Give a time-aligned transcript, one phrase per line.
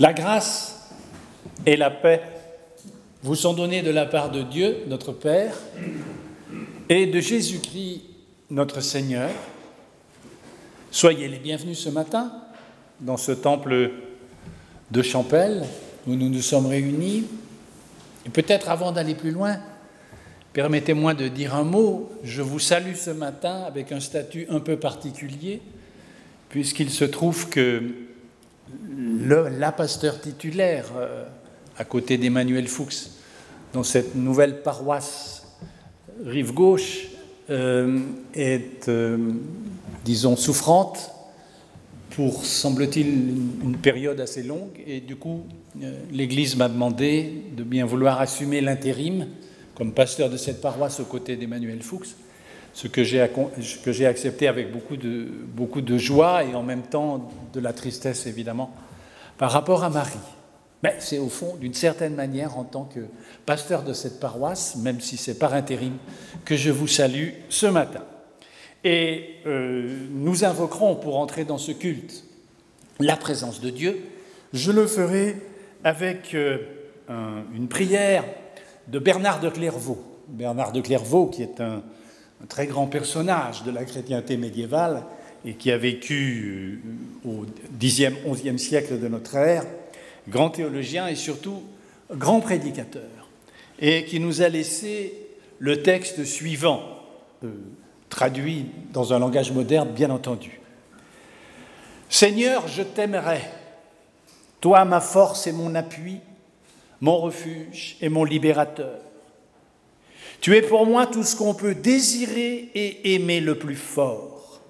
[0.00, 0.88] La grâce
[1.66, 2.22] et la paix
[3.22, 5.54] vous sont données de la part de Dieu, notre Père,
[6.88, 8.00] et de Jésus-Christ,
[8.48, 9.28] notre Seigneur.
[10.90, 12.32] Soyez les bienvenus ce matin
[12.98, 13.90] dans ce temple
[14.90, 15.64] de Champel
[16.06, 17.26] où nous nous sommes réunis.
[18.24, 19.58] Et peut-être avant d'aller plus loin,
[20.54, 22.10] permettez-moi de dire un mot.
[22.24, 25.60] Je vous salue ce matin avec un statut un peu particulier,
[26.48, 27.82] puisqu'il se trouve que
[28.96, 31.24] le, la pasteur titulaire, euh,
[31.76, 33.10] à côté d'Emmanuel Fuchs,
[33.72, 35.46] dans cette nouvelle paroisse
[36.24, 37.08] rive gauche,
[37.50, 38.00] euh,
[38.34, 39.16] est, euh,
[40.04, 41.10] disons, souffrante
[42.10, 44.80] pour, semble-t-il, une période assez longue.
[44.86, 45.44] Et du coup,
[46.10, 49.26] l'Église m'a demandé de bien vouloir assumer l'intérim
[49.74, 52.14] comme pasteur de cette paroisse aux côtés d'Emmanuel Fuchs,
[52.72, 58.26] ce que j'ai accepté avec beaucoup de, joie et en même temps de la tristesse,
[58.26, 58.72] évidemment,
[59.38, 60.18] par rapport à Marie.
[60.82, 63.00] Mais c'est au fond, d'une certaine manière, en tant que
[63.44, 65.94] pasteur de cette paroisse, même si c'est par intérim,
[66.44, 68.04] que je vous salue ce matin.
[68.82, 72.24] Et euh, nous invoquerons pour entrer dans ce culte
[72.98, 74.00] la présence de Dieu.
[74.54, 75.36] Je le ferai
[75.84, 76.58] avec euh,
[77.10, 78.24] un, une prière
[78.88, 80.02] de Bernard de Clairvaux.
[80.28, 81.82] Bernard de Clairvaux, qui est un,
[82.42, 85.04] un très grand personnage de la chrétienté médiévale
[85.44, 86.82] et qui a vécu
[87.24, 87.46] euh, au
[87.78, 89.64] Xe, XIe siècle de notre ère,
[90.28, 91.62] grand théologien et surtout
[92.10, 93.28] grand prédicateur,
[93.78, 95.14] et qui nous a laissé
[95.58, 96.82] le texte suivant,
[97.44, 97.48] euh,
[98.08, 100.60] traduit dans un langage moderne, bien entendu.
[102.08, 103.40] Seigneur, je t'aimerai,
[104.60, 106.18] toi ma force et mon appui,
[107.00, 108.98] mon refuge et mon libérateur.
[110.40, 114.60] Tu es pour moi tout ce qu'on peut désirer et aimer le plus fort.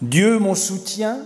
[0.00, 1.20] Dieu, mon soutien,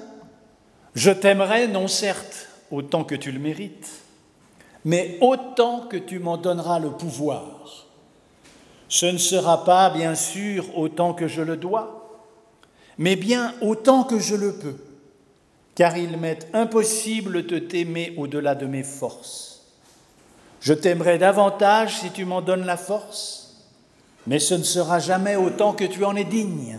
[0.94, 3.90] je t'aimerai, non certes autant que tu le mérites,
[4.84, 7.86] mais autant que tu m'en donneras le pouvoir.
[8.88, 12.24] Ce ne sera pas, bien sûr, autant que je le dois,
[12.98, 14.76] mais bien autant que je le peux,
[15.74, 19.55] car il m'est impossible de t'aimer au-delà de mes forces.
[20.60, 23.64] Je t'aimerai davantage si tu m'en donnes la force,
[24.26, 26.78] mais ce ne sera jamais autant que tu en es digne.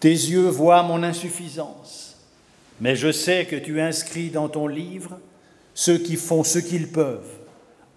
[0.00, 2.16] Tes yeux voient mon insuffisance,
[2.80, 5.18] mais je sais que tu inscris dans ton livre
[5.74, 7.38] ceux qui font ce qu'ils peuvent,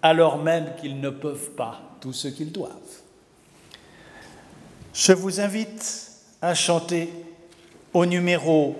[0.02, 2.72] alors même qu'ils ne peuvent pas tout ce qu'ils doivent.
[4.94, 6.10] Je vous invite
[6.40, 7.12] à chanter
[7.92, 8.76] au numéro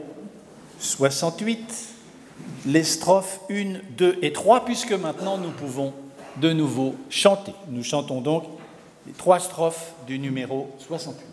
[0.80, 1.97] 68
[2.66, 5.92] les strophes 1, 2 et 3, puisque maintenant nous pouvons
[6.40, 7.52] de nouveau chanter.
[7.68, 8.44] Nous chantons donc
[9.06, 11.24] les trois strophes du numéro 68.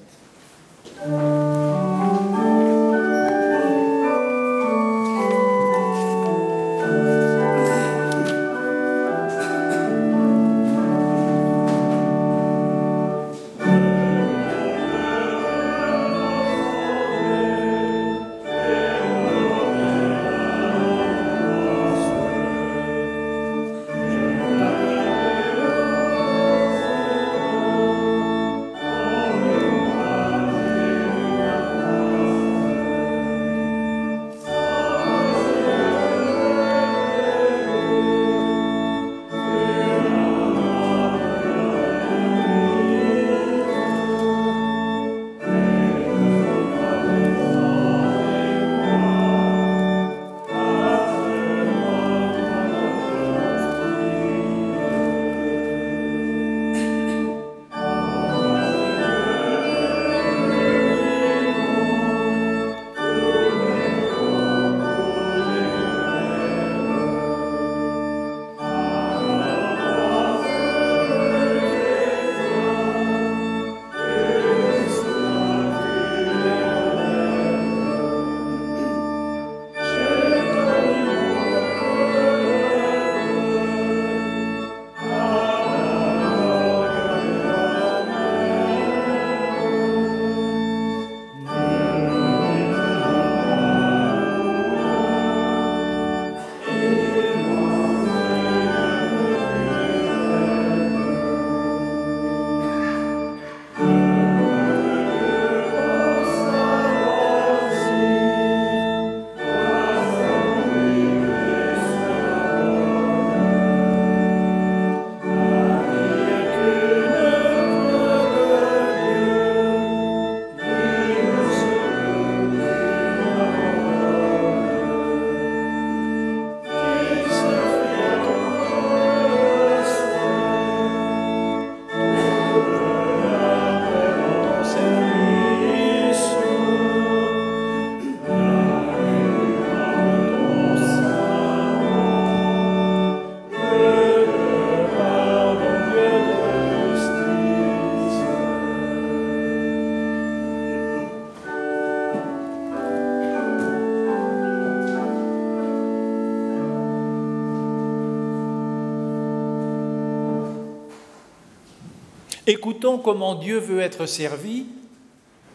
[162.47, 164.67] Écoutons comment Dieu veut être servi,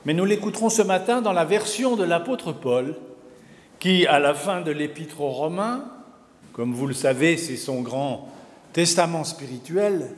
[0.04, 2.96] mais nous l'écouterons ce matin dans la version de l'apôtre Paul,
[3.78, 5.84] qui, à la fin de l'épître aux Romains,
[6.52, 8.28] comme vous le savez, c'est son grand
[8.72, 10.10] testament spirituel,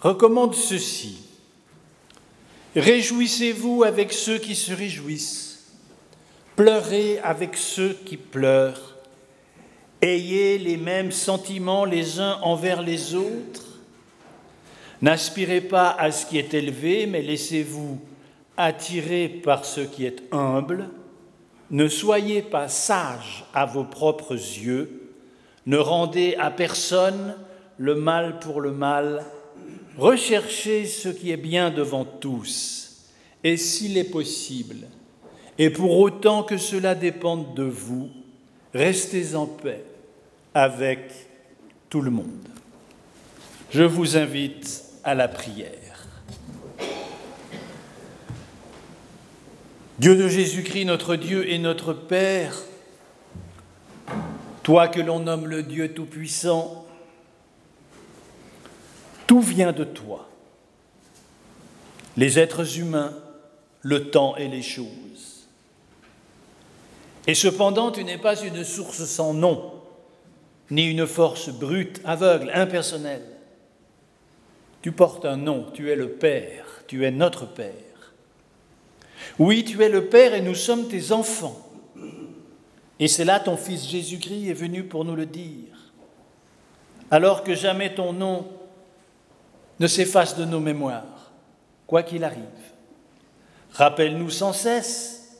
[0.00, 1.22] recommande ceci.
[2.74, 5.64] Réjouissez-vous avec ceux qui se réjouissent,
[6.56, 8.96] pleurez avec ceux qui pleurent,
[10.02, 13.65] ayez les mêmes sentiments les uns envers les autres,
[15.02, 18.00] n'aspirez pas à ce qui est élevé, mais laissez-vous
[18.56, 20.88] attirer par ce qui est humble,
[21.70, 25.12] ne soyez pas sages à vos propres yeux,
[25.66, 27.34] ne rendez à personne
[27.76, 29.24] le mal pour le mal,
[29.98, 33.10] recherchez ce qui est bien devant tous,
[33.44, 34.86] et s'il est possible,
[35.58, 38.08] et pour autant que cela dépende de vous,
[38.72, 39.84] restez en paix
[40.54, 41.12] avec
[41.88, 42.48] tout le monde.
[43.70, 46.04] Je vous invite à la prière.
[50.00, 52.56] Dieu de Jésus-Christ, notre Dieu et notre Père,
[54.64, 56.84] toi que l'on nomme le Dieu Tout-Puissant,
[59.28, 60.28] tout vient de toi.
[62.16, 63.12] Les êtres humains,
[63.82, 65.46] le temps et les choses.
[67.28, 69.72] Et cependant, tu n'es pas une source sans nom,
[70.72, 73.35] ni une force brute, aveugle, impersonnelle.
[74.86, 78.14] Tu portes un nom, tu es le Père, tu es notre Père.
[79.36, 81.58] Oui, tu es le Père et nous sommes tes enfants.
[83.00, 85.90] Et c'est là ton Fils Jésus-Christ est venu pour nous le dire.
[87.10, 88.46] Alors que jamais ton nom
[89.80, 91.32] ne s'efface de nos mémoires,
[91.88, 92.44] quoi qu'il arrive.
[93.72, 95.36] Rappelle-nous sans cesse,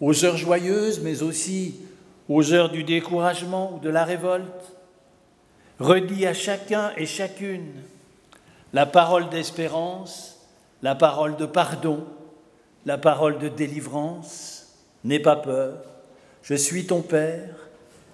[0.00, 1.80] aux heures joyeuses, mais aussi
[2.28, 4.76] aux heures du découragement ou de la révolte.
[5.80, 7.72] Redis à chacun et chacune
[8.72, 10.46] la parole d'espérance,
[10.82, 12.04] la parole de pardon,
[12.86, 14.66] la parole de délivrance.
[15.04, 15.76] N'aie pas peur,
[16.42, 17.54] je suis ton Père.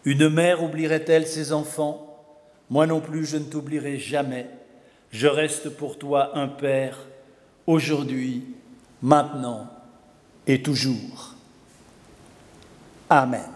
[0.05, 2.23] Une mère oublierait-elle ses enfants?
[2.69, 4.51] Moi non plus, je ne t'oublierai jamais.
[5.11, 6.99] Je reste pour toi un Père
[7.67, 8.45] aujourd'hui,
[9.01, 9.67] maintenant
[10.47, 11.35] et toujours.
[13.09, 13.54] Amen.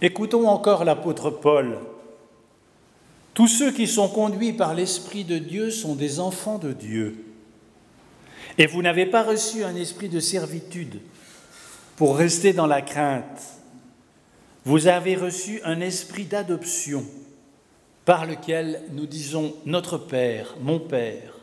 [0.00, 1.78] Écoutons encore l'apôtre Paul.
[3.34, 7.24] Tous ceux qui sont conduits par l'Esprit de Dieu sont des enfants de Dieu.
[8.58, 11.00] Et vous n'avez pas reçu un esprit de servitude
[11.96, 13.42] pour rester dans la crainte.
[14.64, 17.04] Vous avez reçu un esprit d'adoption
[18.04, 21.34] par lequel nous disons notre Père, mon Père.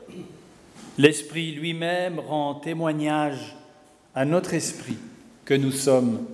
[0.98, 3.56] L'Esprit lui-même rend témoignage
[4.14, 4.98] à notre esprit
[5.44, 6.26] que nous sommes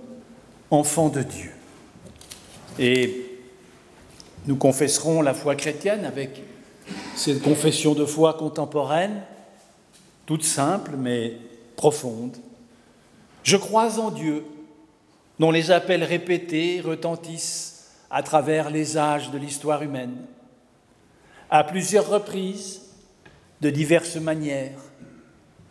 [0.70, 1.51] enfants de Dieu.
[2.78, 3.26] Et
[4.46, 6.42] nous confesserons la foi chrétienne avec
[7.14, 9.22] cette confession de foi contemporaine,
[10.26, 11.36] toute simple mais
[11.76, 12.36] profonde.
[13.42, 14.44] Je crois en Dieu,
[15.38, 20.16] dont les appels répétés retentissent à travers les âges de l'histoire humaine.
[21.50, 22.82] À plusieurs reprises,
[23.62, 24.78] de diverses manières,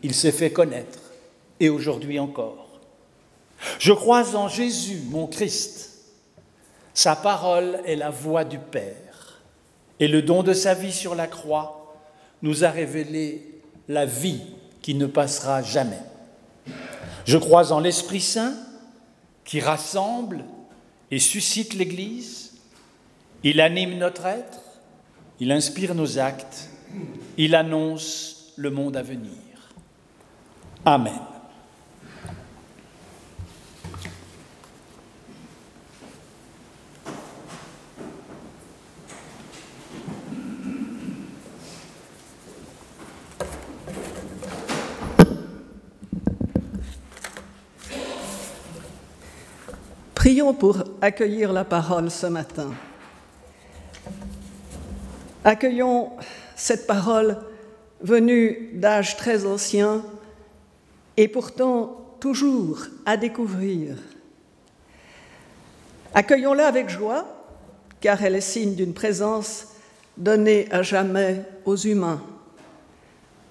[0.01, 0.99] il s'est fait connaître,
[1.59, 2.67] et aujourd'hui encore.
[3.79, 5.90] Je crois en Jésus, mon Christ,
[6.93, 9.41] sa parole est la voix du Père.
[9.99, 11.95] Et le don de sa vie sur la croix
[12.41, 14.41] nous a révélé la vie
[14.81, 16.01] qui ne passera jamais.
[17.25, 18.55] Je crois en l'Esprit Saint
[19.45, 20.43] qui rassemble
[21.11, 22.53] et suscite l'Église.
[23.43, 24.59] Il anime notre être,
[25.39, 26.69] il inspire nos actes,
[27.37, 29.31] il annonce le monde à venir.
[30.85, 31.30] Amen.
[50.21, 52.69] Prions pour accueillir la parole ce matin.
[55.43, 56.11] Accueillons
[56.55, 57.39] cette parole
[58.01, 60.05] venue d'âges très anciens
[61.17, 63.95] et pourtant toujours à découvrir.
[66.13, 67.25] Accueillons-la avec joie,
[67.99, 69.69] car elle est signe d'une présence
[70.17, 72.21] donnée à jamais aux humains.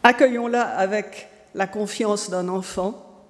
[0.05, 3.25] Accueillons-la avec la confiance d'un enfant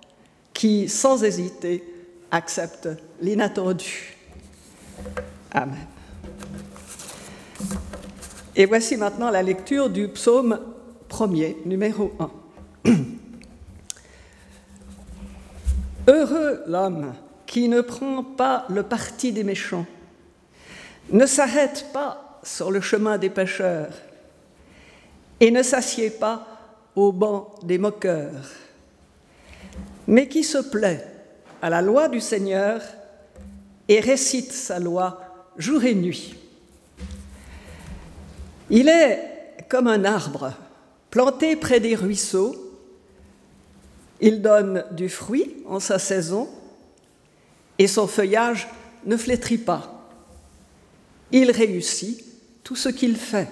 [0.52, 1.82] qui, sans hésiter,
[2.30, 2.88] accepte
[3.20, 4.16] l'inattendu.
[5.52, 5.86] Amen.
[8.56, 10.60] Et voici maintenant la lecture du psaume
[11.08, 12.12] premier, numéro
[12.84, 12.92] 1.
[16.08, 17.14] Heureux l'homme
[17.46, 19.86] qui ne prend pas le parti des méchants,
[21.10, 23.92] ne s'arrête pas sur le chemin des pécheurs
[25.40, 26.46] et ne s'assied pas
[26.94, 28.50] au banc des moqueurs,
[30.06, 31.09] mais qui se plaît
[31.62, 32.82] à la loi du Seigneur
[33.88, 35.20] et récite sa loi
[35.56, 36.34] jour et nuit.
[38.70, 40.52] Il est comme un arbre
[41.10, 42.54] planté près des ruisseaux.
[44.20, 46.48] Il donne du fruit en sa saison
[47.78, 48.68] et son feuillage
[49.04, 50.06] ne flétrit pas.
[51.32, 52.24] Il réussit
[52.62, 53.48] tout ce qu'il fait.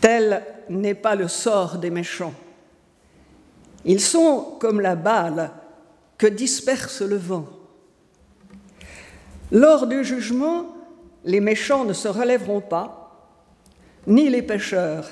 [0.00, 2.34] Tel n'est pas le sort des méchants.
[3.84, 5.50] Ils sont comme la balle
[6.16, 7.46] que disperse le vent.
[9.50, 10.74] Lors du jugement,
[11.24, 13.32] les méchants ne se relèveront pas,
[14.06, 15.08] ni les pécheurs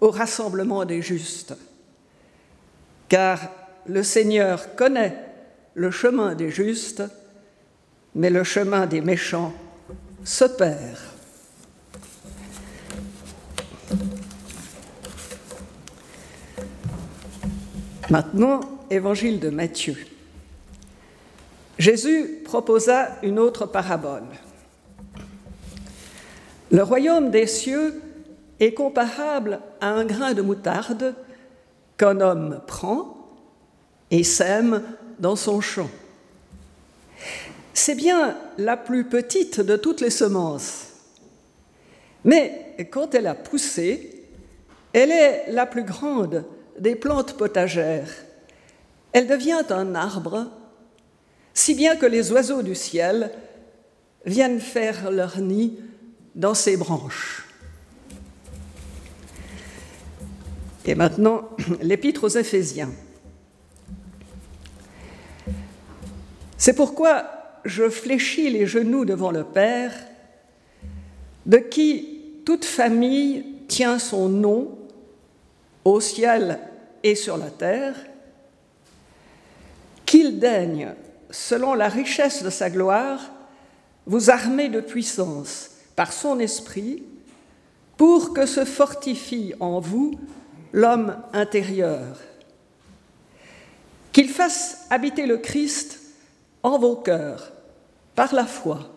[0.00, 1.54] au rassemblement des justes,
[3.08, 3.40] car
[3.86, 5.16] le Seigneur connaît
[5.74, 7.02] le chemin des justes,
[8.14, 9.52] mais le chemin des méchants
[10.24, 11.09] se perd.
[18.10, 19.96] Maintenant, évangile de Matthieu.
[21.78, 24.24] Jésus proposa une autre parabole.
[26.72, 28.02] Le royaume des cieux
[28.58, 31.14] est comparable à un grain de moutarde
[31.96, 33.16] qu'un homme prend
[34.10, 34.82] et sème
[35.20, 35.90] dans son champ.
[37.72, 40.88] C'est bien la plus petite de toutes les semences,
[42.24, 44.24] mais quand elle a poussé,
[44.92, 46.44] elle est la plus grande
[46.80, 48.08] des plantes potagères.
[49.12, 50.50] Elle devient un arbre,
[51.52, 53.30] si bien que les oiseaux du ciel
[54.24, 55.78] viennent faire leur nid
[56.34, 57.46] dans ses branches.
[60.86, 61.50] Et maintenant,
[61.82, 62.90] l'épître aux Éphésiens.
[66.56, 67.30] C'est pourquoi
[67.64, 69.92] je fléchis les genoux devant le Père,
[71.44, 74.78] de qui toute famille tient son nom
[75.84, 76.58] au ciel
[77.02, 77.94] et sur la terre,
[80.06, 80.94] qu'il daigne,
[81.30, 83.20] selon la richesse de sa gloire,
[84.06, 87.04] vous armer de puissance par son esprit,
[87.96, 90.18] pour que se fortifie en vous
[90.72, 92.16] l'homme intérieur,
[94.12, 96.00] qu'il fasse habiter le Christ
[96.62, 97.52] en vos cœurs
[98.14, 98.90] par la foi,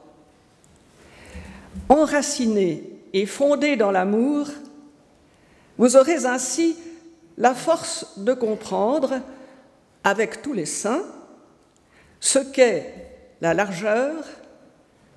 [1.90, 4.48] enraciné et fondé dans l'amour,
[5.78, 6.76] vous aurez ainsi
[7.38, 9.22] la force de comprendre
[10.04, 11.04] avec tous les saints
[12.20, 13.12] ce qu'est
[13.42, 14.24] la largeur,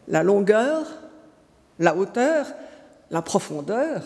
[0.09, 0.87] la longueur,
[1.79, 2.47] la hauteur,
[3.11, 4.03] la profondeur,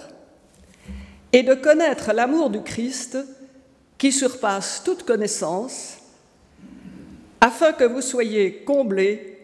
[1.33, 3.17] et de connaître l'amour du Christ
[3.97, 5.99] qui surpasse toute connaissance,
[7.41, 9.39] afin que vous soyez comblés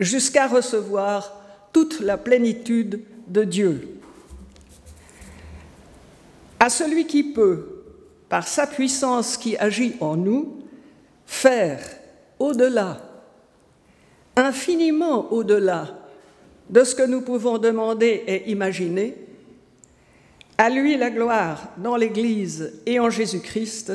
[0.00, 1.40] jusqu'à recevoir
[1.72, 4.00] toute la plénitude de Dieu.
[6.60, 7.73] À celui qui peut,
[8.34, 10.58] par sa puissance qui agit en nous,
[11.24, 11.78] faire
[12.40, 13.00] au-delà,
[14.34, 15.86] infiniment au-delà
[16.68, 19.14] de ce que nous pouvons demander et imaginer,
[20.58, 23.92] à lui la gloire dans l'Église et en Jésus-Christ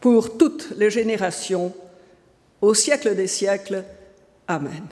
[0.00, 1.74] pour toutes les générations,
[2.60, 3.82] au siècle des siècles.
[4.46, 4.86] Amen.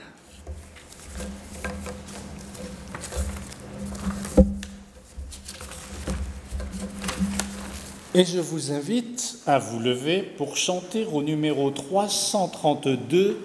[8.19, 13.37] Et je vous invite à vous lever pour chanter au numéro 332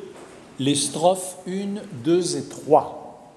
[0.59, 3.33] les strophes 1, 2 et 3.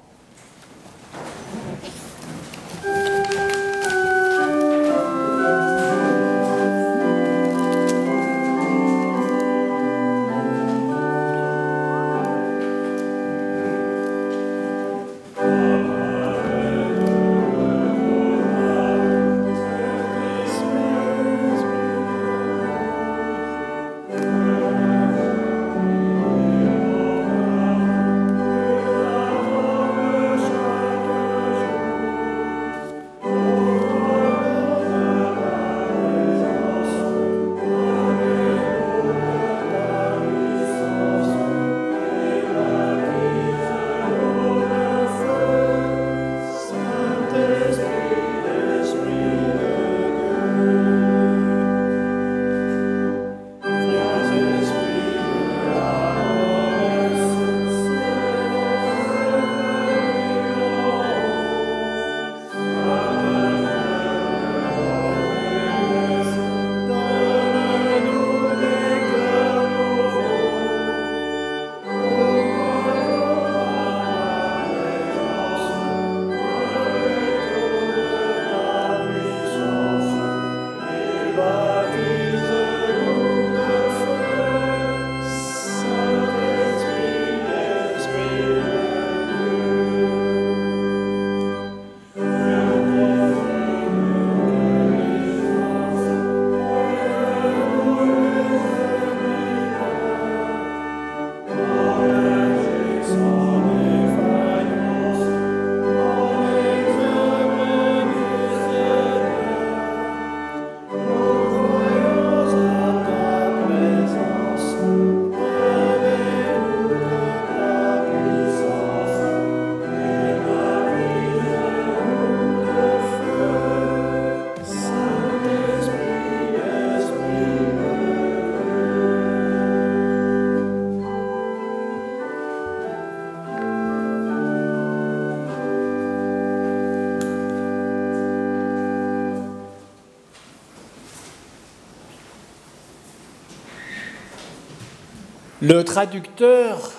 [145.66, 146.92] Le traducteur,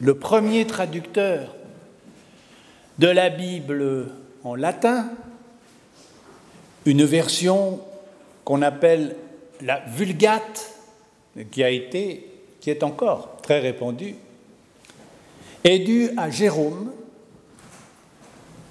[0.00, 1.54] le premier traducteur
[2.98, 4.08] de la Bible
[4.44, 5.10] en latin,
[6.86, 7.80] une version
[8.46, 9.14] qu'on appelle
[9.60, 10.72] la Vulgate,
[11.50, 12.30] qui a été,
[12.62, 14.14] qui est encore très répandue,
[15.64, 16.92] est due à Jérôme.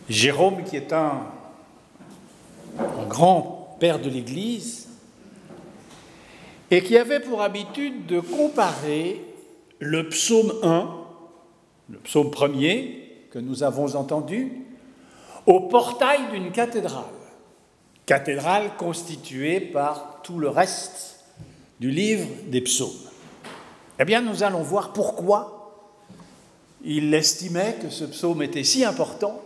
[0.09, 1.27] Jérôme qui est un,
[2.79, 4.87] un grand père de l'Église
[6.71, 9.21] et qui avait pour habitude de comparer
[9.79, 10.89] le psaume 1,
[11.89, 14.53] le psaume premier que nous avons entendu,
[15.45, 17.03] au portail d'une cathédrale
[18.05, 21.23] cathédrale constituée par tout le reste
[21.79, 22.89] du livre des psaumes.
[23.99, 25.97] Eh bien, nous allons voir pourquoi
[26.83, 29.39] il estimait que ce psaume était si important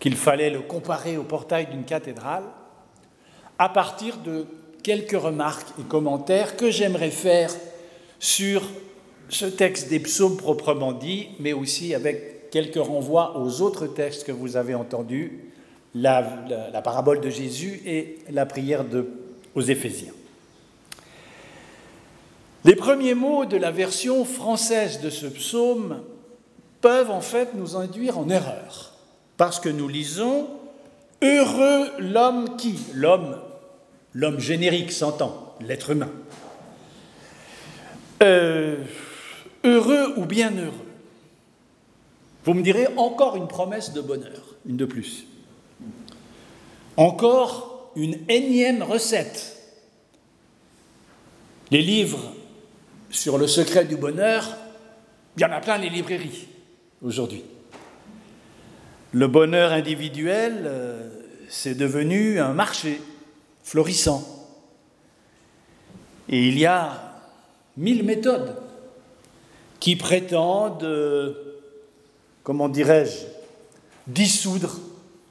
[0.00, 2.44] qu'il fallait le comparer au portail d'une cathédrale
[3.58, 4.46] à partir de
[4.82, 7.50] quelques remarques et commentaires que j'aimerais faire
[8.18, 8.62] sur
[9.28, 14.32] ce texte des psaumes proprement dit, mais aussi avec quelques renvois aux autres textes que
[14.32, 15.52] vous avez entendus
[15.94, 16.22] la,
[16.82, 18.84] parabole de Jésus et la prière
[19.54, 20.12] aux Éphésiens.
[22.64, 26.02] Les premiers mots de la version française de ce psaume
[26.80, 28.94] peuvent en fait nous induire en erreur,
[29.36, 30.48] parce que nous lisons
[31.20, 33.40] Heureux l'homme qui, l'homme,
[34.18, 36.10] l'homme générique s'entend, l'être humain.
[38.20, 38.82] Euh,
[39.62, 40.86] heureux ou bien heureux?
[42.44, 45.24] Vous me direz encore une promesse de bonheur, une de plus.
[46.96, 49.56] Encore une énième recette.
[51.70, 52.32] Les livres
[53.10, 54.56] sur le secret du bonheur,
[55.36, 56.48] il y en a plein les librairies
[57.02, 57.44] aujourd'hui.
[59.12, 61.08] Le bonheur individuel, euh,
[61.48, 63.00] c'est devenu un marché
[63.68, 64.24] florissant.
[66.30, 67.20] Et il y a
[67.76, 68.56] mille méthodes
[69.78, 71.60] qui prétendent, euh,
[72.42, 73.26] comment dirais-je,
[74.06, 74.78] dissoudre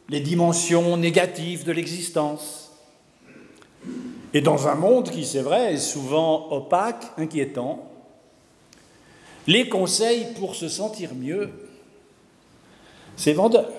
[0.10, 2.72] les dimensions négatives de l'existence.
[4.36, 7.92] Et dans un monde qui, c'est vrai, est souvent opaque, inquiétant,
[9.48, 11.50] les conseils pour se sentir mieux,
[13.16, 13.72] c'est vendeur.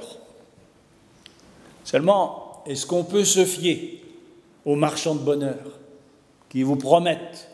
[1.85, 4.03] Seulement, est-ce qu'on peut se fier
[4.69, 5.81] aux marchands de bonheur
[6.51, 7.49] qui vous promettent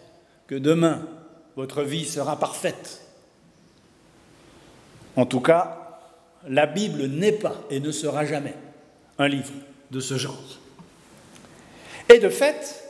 [0.48, 1.06] que demain,
[1.54, 3.02] votre vie sera parfaite
[5.14, 6.00] En tout cas,
[6.48, 8.56] la Bible n'est pas et ne sera jamais
[9.16, 9.52] un livre
[9.92, 10.58] de ce genre.
[12.12, 12.82] Et de fait,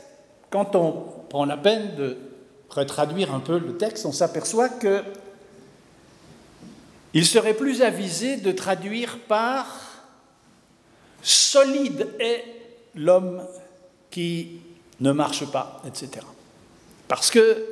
[0.49, 2.17] quand on prend la peine de
[2.69, 5.03] retraduire un peu le texte, on s'aperçoit que
[7.13, 9.67] il serait plus avisé de traduire par
[11.21, 12.43] solide est
[12.95, 13.43] l'homme
[14.15, 14.61] qui
[15.01, 16.25] ne marche pas, etc.
[17.09, 17.65] Parce que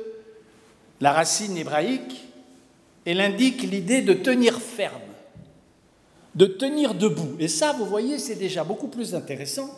[1.00, 2.20] la racine hébraïque,
[3.06, 5.00] elle indique l'idée de tenir ferme
[6.34, 7.36] de tenir debout.
[7.38, 9.70] Et ça, vous voyez, c'est déjà beaucoup plus intéressant,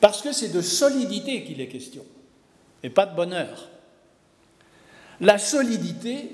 [0.00, 2.04] parce que c'est de solidité qu'il est question,
[2.82, 3.68] et pas de bonheur.
[5.20, 6.30] La solidité,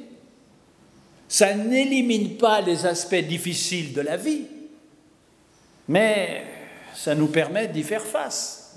[1.29, 4.43] ça n'élimine pas les aspects difficiles de la vie,
[5.89, 6.45] mais
[6.95, 8.77] ça nous permet d'y faire face.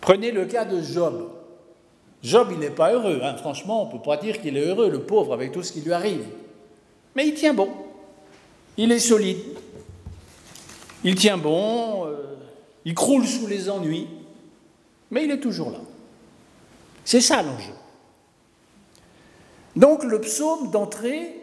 [0.00, 1.30] Prenez le cas de Job.
[2.22, 3.36] Job, il n'est pas heureux, hein.
[3.36, 5.80] franchement, on ne peut pas dire qu'il est heureux, le pauvre, avec tout ce qui
[5.80, 6.26] lui arrive.
[7.14, 7.70] Mais il tient bon.
[8.76, 9.38] Il est solide.
[11.04, 12.06] Il tient bon.
[12.06, 12.36] Euh,
[12.84, 14.08] il croule sous les ennuis.
[15.10, 15.78] Mais il est toujours là.
[17.04, 17.72] C'est ça l'enjeu.
[19.76, 21.34] Donc le psaume d'entrée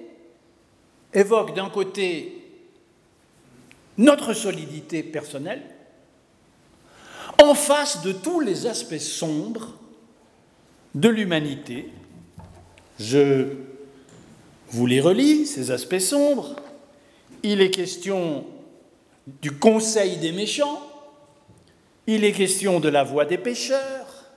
[1.14, 2.43] évoque d'un côté
[3.98, 5.64] notre solidité personnelle,
[7.42, 9.74] en face de tous les aspects sombres
[10.96, 11.90] de l'humanité.
[13.00, 13.48] Je
[14.70, 16.56] vous les relis, ces aspects sombres
[17.44, 18.46] il est question
[19.42, 20.82] du conseil des méchants,
[22.08, 24.32] il est question de la voix des pécheurs,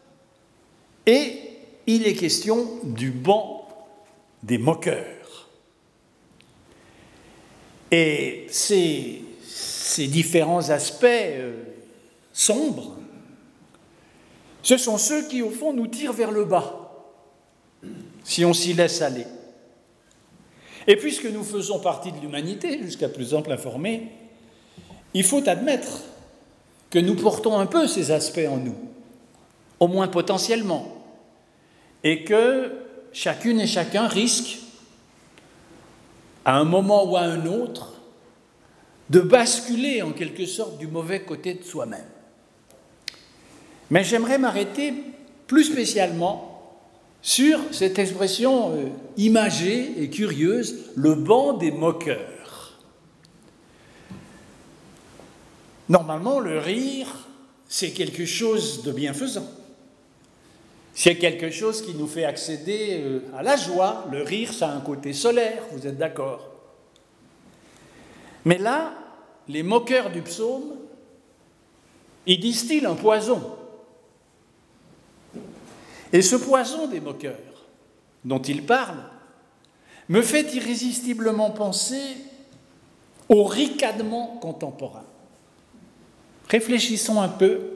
[1.06, 1.38] et
[1.86, 3.68] il est question du banc
[4.42, 5.48] des moqueurs.
[7.92, 9.22] Et ces,
[9.96, 11.54] ces différents aspects euh,
[12.30, 12.96] sombres,
[14.62, 16.92] ce sont ceux qui, au fond, nous tirent vers le bas,
[18.22, 19.26] si on s'y laisse aller.
[20.86, 24.08] Et puisque nous faisons partie de l'humanité, jusqu'à plus ample informé,
[25.14, 26.02] il faut admettre
[26.90, 28.76] que nous portons un peu ces aspects en nous,
[29.80, 31.06] au moins potentiellement,
[32.04, 32.70] et que
[33.14, 34.58] chacune et chacun risque,
[36.44, 37.95] à un moment ou à un autre,
[39.10, 42.06] de basculer en quelque sorte du mauvais côté de soi-même.
[43.90, 44.94] Mais j'aimerais m'arrêter
[45.46, 46.56] plus spécialement
[47.22, 52.78] sur cette expression euh, imagée et curieuse, le banc des moqueurs.
[55.88, 57.26] Normalement, le rire,
[57.68, 59.46] c'est quelque chose de bienfaisant.
[60.94, 64.06] C'est quelque chose qui nous fait accéder euh, à la joie.
[64.10, 66.55] Le rire, ça a un côté solaire, vous êtes d'accord?
[68.46, 68.92] Mais là,
[69.48, 70.76] les moqueurs du psaume,
[72.26, 73.42] ils distillent un poison.
[76.12, 77.66] Et ce poison des moqueurs
[78.24, 79.02] dont ils parlent
[80.08, 82.18] me fait irrésistiblement penser
[83.28, 85.04] au ricanement contemporain.
[86.48, 87.72] Réfléchissons un peu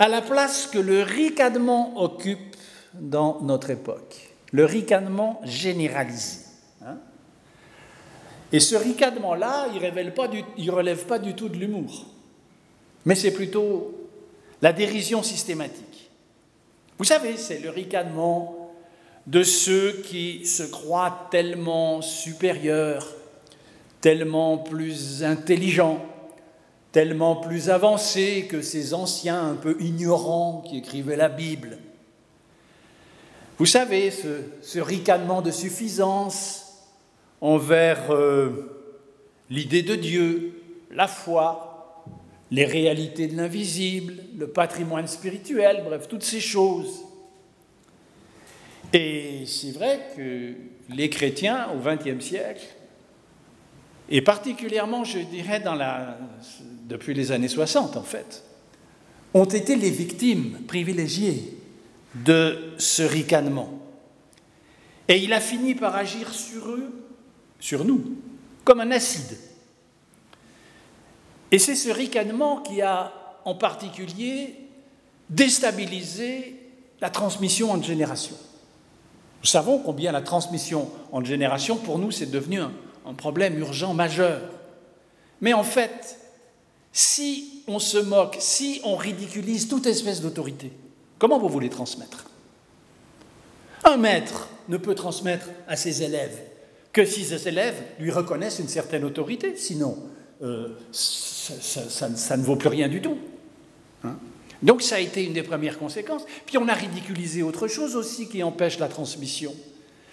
[0.00, 2.56] à la place que le ricanement occupe
[2.94, 6.51] dans notre époque, le ricanement généralisé.
[8.52, 12.06] Et ce ricanement-là, il ne relève pas du tout de l'humour,
[13.04, 13.94] mais c'est plutôt
[14.60, 16.10] la dérision systématique.
[16.98, 18.70] Vous savez, c'est le ricanement
[19.26, 23.08] de ceux qui se croient tellement supérieurs,
[24.00, 26.04] tellement plus intelligents,
[26.90, 31.78] tellement plus avancé que ces anciens un peu ignorants qui écrivaient la Bible.
[33.58, 36.61] Vous savez, ce, ricanement de suffisance
[37.42, 38.50] envers euh,
[39.50, 42.04] l'idée de Dieu, la foi,
[42.52, 47.02] les réalités de l'invisible, le patrimoine spirituel, bref, toutes ces choses.
[48.92, 50.52] Et c'est vrai que
[50.94, 52.64] les chrétiens au XXe siècle,
[54.08, 55.62] et particulièrement, je dirais,
[56.86, 58.44] depuis les années 60 en fait,
[59.34, 61.58] ont été les victimes privilégiées
[62.14, 63.80] de ce ricanement.
[65.08, 67.01] Et il a fini par agir sur eux,
[67.62, 68.02] sur nous,
[68.64, 69.38] comme un acide.
[71.52, 73.12] Et c'est ce ricanement qui a
[73.44, 74.56] en particulier
[75.30, 76.56] déstabilisé
[77.00, 78.36] la transmission entre générations.
[79.42, 82.72] Nous savons combien la transmission entre générations, pour nous, c'est devenu un,
[83.06, 84.42] un problème urgent majeur.
[85.40, 86.18] Mais en fait,
[86.92, 90.72] si on se moque, si on ridiculise toute espèce d'autorité,
[91.16, 92.24] comment vous voulez transmettre?
[93.84, 96.40] Un maître ne peut transmettre à ses élèves
[96.92, 99.96] que si ses élèves lui reconnaissent une certaine autorité, sinon
[100.42, 103.16] euh, ça, ne vaut plus rien du tout.
[104.04, 104.16] Hein
[104.62, 106.24] Donc ça a été une des premières conséquences.
[106.46, 109.54] Puis on a ridiculisé autre chose aussi qui empêche la transmission.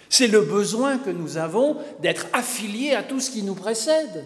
[0.08, 4.24] C'est le besoin que nous avons d'être affiliés à tout ce qui nous précède.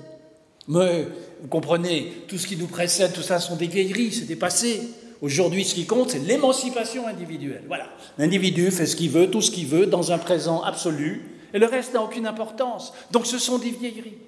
[0.66, 1.08] Mais
[1.42, 4.80] vous comprenez, tout ce qui nous précède, tout ça sont des vieilleries, c'est dépassé.
[5.20, 7.64] Aujourd'hui, ce qui compte, c'est l'émancipation individuelle.
[7.66, 7.88] Voilà.
[8.18, 11.66] L'individu fait ce qu'il veut, tout ce qu'il veut, dans un présent absolu, et le
[11.66, 12.92] reste n'a aucune importance.
[13.12, 14.18] Donc ce sont des vieilleries.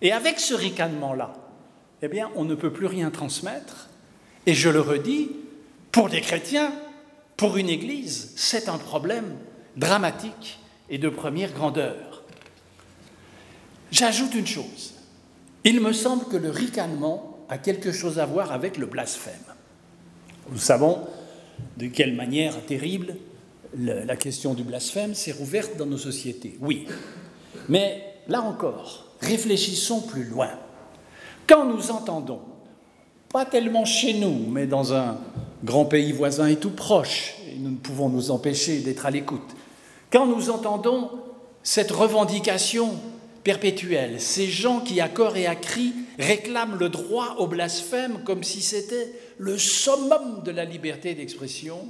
[0.00, 1.34] Et avec ce ricanement-là,
[2.00, 3.88] eh bien, on ne peut plus rien transmettre.
[4.46, 5.32] Et je le redis,
[5.90, 6.72] pour des chrétiens,
[7.36, 9.36] pour une Église, c'est un problème
[9.76, 12.22] dramatique et de première grandeur.
[13.90, 14.94] J'ajoute une chose.
[15.64, 19.34] Il me semble que le ricanement a quelque chose à voir avec le blasphème.
[20.50, 21.06] Nous savons
[21.76, 23.16] de quelle manière terrible
[23.76, 26.56] la question du blasphème s'est rouverte dans nos sociétés.
[26.60, 26.86] Oui.
[27.68, 30.50] Mais là encore, réfléchissons plus loin.
[31.46, 32.40] Quand nous entendons,
[33.30, 35.18] pas tellement chez nous, mais dans un
[35.64, 39.54] grand pays voisin et tout proche, et nous ne pouvons nous empêcher d'être à l'écoute,
[40.10, 41.10] quand nous entendons
[41.62, 42.94] cette revendication
[43.44, 48.42] perpétuelle, ces gens qui, à corps et à cri, réclament le droit au blasphème comme
[48.42, 51.86] si c'était le summum de la liberté d'expression,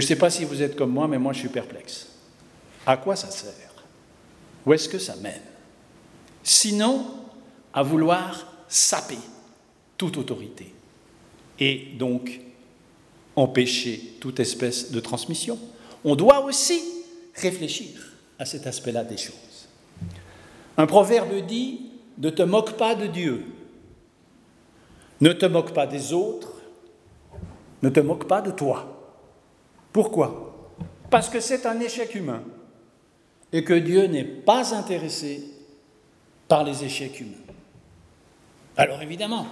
[0.00, 2.08] je ne sais pas si vous êtes comme moi, mais moi je suis perplexe.
[2.86, 3.52] À quoi ça sert?
[4.64, 5.42] Où est-ce que ça mène?
[6.42, 7.06] Sinon,
[7.72, 9.18] à vouloir saper
[9.96, 10.72] toute autorité
[11.58, 12.40] et donc
[13.36, 15.58] empêcher toute espèce de transmission
[16.04, 16.82] on doit aussi
[17.34, 17.88] réfléchir
[18.38, 19.68] à cet aspect-là des choses.
[20.76, 23.44] Un proverbe dit Ne te moque pas de Dieu,
[25.20, 26.60] ne te moque pas des autres,
[27.82, 29.01] ne te moque pas de toi.
[29.92, 30.68] Pourquoi?
[31.10, 32.42] Parce que c'est un échec humain
[33.52, 35.44] et que Dieu n'est pas intéressé
[36.48, 37.36] par les échecs humains.
[38.76, 39.46] Alors évidemment,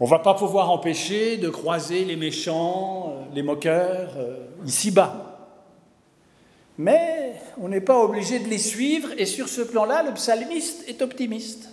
[0.00, 5.48] on ne va pas pouvoir empêcher de croiser les méchants, euh, les moqueurs, euh, ici-bas.
[6.76, 11.02] Mais on n'est pas obligé de les suivre et sur ce plan-là, le psalmiste est
[11.02, 11.68] optimiste.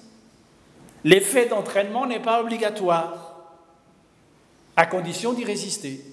[1.04, 3.50] L'effet d'entraînement n'est pas obligatoire,
[4.76, 6.04] à condition d'y résister,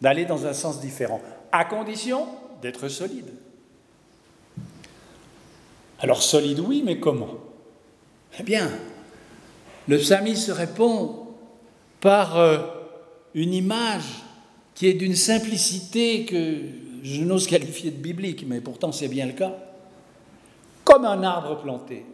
[0.00, 1.20] d'aller dans un sens différent,
[1.52, 2.26] à condition
[2.62, 3.32] d'être solide.
[6.00, 7.34] Alors solide oui, mais comment?
[8.38, 8.70] Eh bien,
[9.88, 11.26] le psalmiste répond
[12.00, 12.58] par euh,
[13.34, 14.22] une image
[14.74, 16.60] qui est d'une simplicité que
[17.02, 19.56] je n'ose qualifier de biblique, mais pourtant c'est bien le cas,
[20.84, 22.04] comme un arbre planté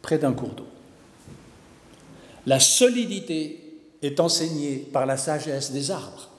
[0.00, 0.66] près d'un cours d'eau.
[2.46, 3.60] La solidité
[4.02, 6.30] est enseignée par la sagesse des arbres.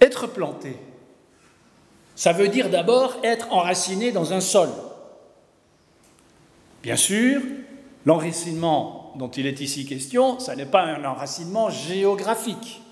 [0.00, 0.76] Être planté,
[2.14, 4.70] ça veut dire d'abord être enraciné dans un sol.
[6.82, 7.42] Bien sûr,
[8.04, 12.82] l'enracinement dont il est ici question, ça n'est pas un enracinement géographique.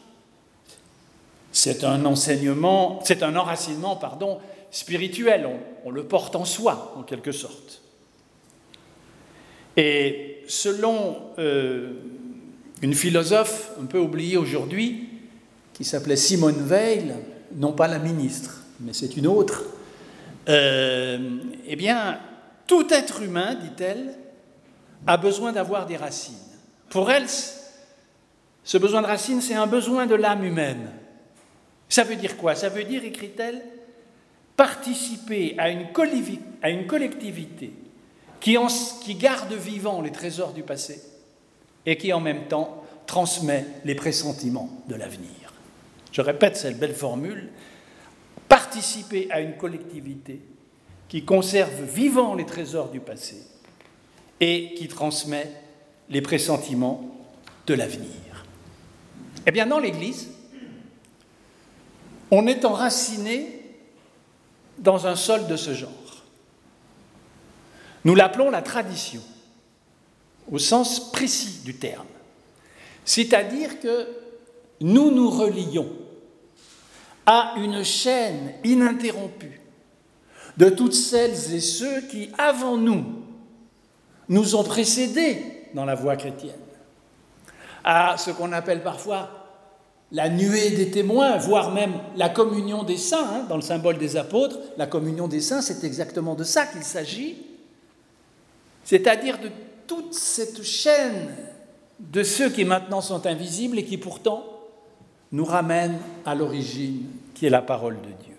[1.53, 4.41] C'est un enseignement, c'est un enracinement, pardon,
[4.71, 5.49] spirituel.
[5.85, 7.83] On, le porte en soi, en quelque sorte.
[9.77, 11.93] Et selon euh,
[12.83, 15.04] une philosophe un peu oubliée aujourd'hui,
[15.75, 17.15] qui s'appelait Simone Veil,
[17.57, 19.65] non pas la ministre, mais c'est une autre,
[20.49, 22.19] euh, eh bien,
[22.67, 24.15] tout être humain, dit-elle,
[25.07, 26.35] a besoin d'avoir des racines.
[26.89, 27.27] Pour elle,
[28.63, 30.91] ce besoin de racines, c'est un besoin de l'âme humaine.
[31.89, 32.55] Ça veut dire quoi?
[32.55, 33.63] Ça veut dire, écrit-elle,
[34.57, 35.93] participer à une,
[36.87, 37.73] collectivité
[38.41, 38.57] qui,
[39.03, 41.03] qui garde vivants les trésors du passé
[41.85, 45.44] et qui en même temps transmet les pressentiments de l'avenir.
[46.15, 47.49] Je répète cette belle formule,
[48.49, 50.41] participer à une collectivité
[51.09, 53.45] qui conserve vivants les trésors du passé
[54.39, 55.51] et qui transmet
[56.09, 57.03] les pressentiments
[57.67, 58.47] de l'avenir.
[59.45, 60.31] Eh bien, dans l'Église,
[62.31, 63.75] on est enraciné
[64.79, 65.91] dans un sol de ce genre.
[68.05, 69.23] Nous l'appelons la tradition,
[70.49, 72.07] au sens précis du terme.
[73.05, 74.07] C'est-à-dire que
[74.81, 76.04] nous nous relions
[77.27, 79.61] à une chaîne ininterrompue
[80.57, 83.05] de toutes celles et ceux qui, avant nous,
[84.29, 85.43] nous ont précédés
[85.75, 86.53] dans la voie chrétienne,
[87.83, 89.31] à ce qu'on appelle parfois
[90.13, 94.17] la nuée des témoins, voire même la communion des saints, hein, dans le symbole des
[94.17, 97.37] apôtres, la communion des saints, c'est exactement de ça qu'il s'agit,
[98.85, 99.51] c'est-à-dire de
[99.87, 101.35] toute cette chaîne
[101.99, 104.45] de ceux qui maintenant sont invisibles et qui pourtant
[105.35, 108.37] nous ramènent à l'origine qui est la parole de Dieu.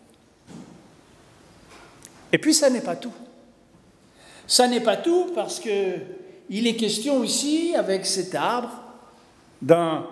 [2.31, 3.13] Et puis ça n'est pas tout.
[4.47, 5.97] Ça n'est pas tout parce que
[6.49, 8.69] il est question ici, avec cet arbre,
[9.61, 10.07] d'un,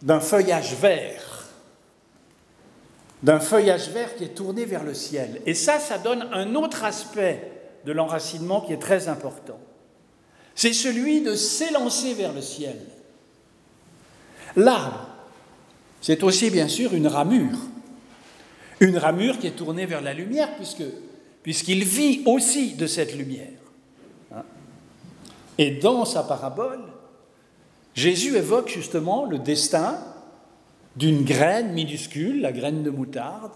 [0.00, 1.48] d'un feuillage vert,
[3.24, 5.42] d'un feuillage vert qui est tourné vers le ciel.
[5.44, 7.50] Et ça, ça donne un autre aspect
[7.84, 9.58] de l'enracinement qui est très important.
[10.54, 12.78] C'est celui de s'élancer vers le ciel.
[14.54, 15.07] L'arbre,
[16.00, 17.58] c'est aussi bien sûr une ramure.
[18.80, 20.50] Une ramure qui est tournée vers la lumière,
[21.42, 23.58] puisqu'il vit aussi de cette lumière.
[24.34, 24.42] Hein.
[25.58, 26.84] Et dans sa parabole,
[27.94, 29.98] Jésus évoque justement le destin
[30.94, 33.52] d'une graine minuscule, la graine de moutarde,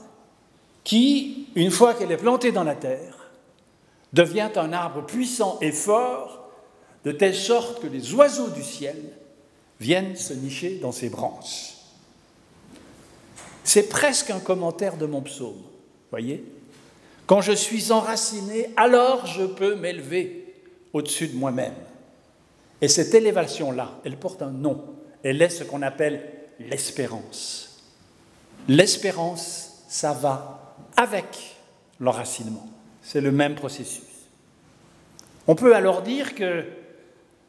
[0.85, 3.31] qui, une fois qu'elle est plantée dans la terre,
[4.13, 6.51] devient un arbre puissant et fort,
[7.05, 8.97] de telle sorte que les oiseaux du ciel
[9.81, 11.72] viennent se nicher dans ses branches.
[13.65, 15.63] C'est presque un commentaire de mon psaume,
[16.11, 16.45] voyez
[17.27, 20.55] Quand je suis enraciné, alors je peux m'élever
[20.93, 21.75] au-dessus de moi-même.
[22.81, 24.85] Et cette élévation-là, elle porte un nom.
[25.23, 26.21] Elle est ce qu'on appelle
[26.59, 27.81] l'espérance.
[28.69, 31.57] L'espérance, ça va avec
[32.01, 32.69] l'enracinement.
[33.03, 34.03] C'est le même processus.
[35.47, 36.65] On peut alors dire que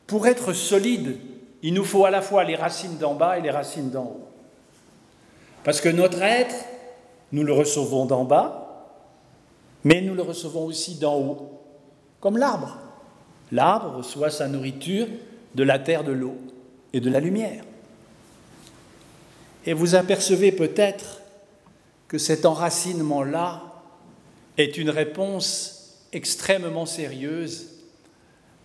[0.08, 1.18] pour être solide,
[1.62, 4.33] il nous faut à la fois les racines d'en bas et les racines d'en haut.
[5.64, 6.56] Parce que notre être,
[7.32, 8.96] nous le recevons d'en bas,
[9.84, 11.62] mais nous le recevons aussi d'en haut,
[12.20, 12.78] comme l'arbre.
[13.52, 15.08] L'arbre reçoit sa nourriture
[15.56, 16.36] de la terre, de l'eau
[16.94, 17.64] et de la lumière.
[19.66, 21.22] Et vous apercevez peut-être
[22.08, 23.62] que cet enracinement-là
[24.58, 27.70] est une réponse extrêmement sérieuse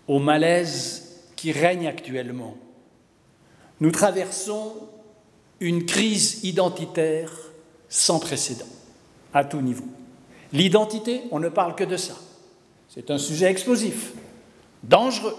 [0.06, 2.56] au malaise qui règne actuellement.
[3.80, 4.74] Nous traversons
[5.60, 7.32] une crise identitaire
[7.88, 8.66] sans précédent,
[9.32, 9.84] à tout niveau.
[10.52, 12.14] L'identité, on ne parle que de ça.
[12.88, 14.12] C'est un sujet explosif,
[14.82, 15.36] dangereux.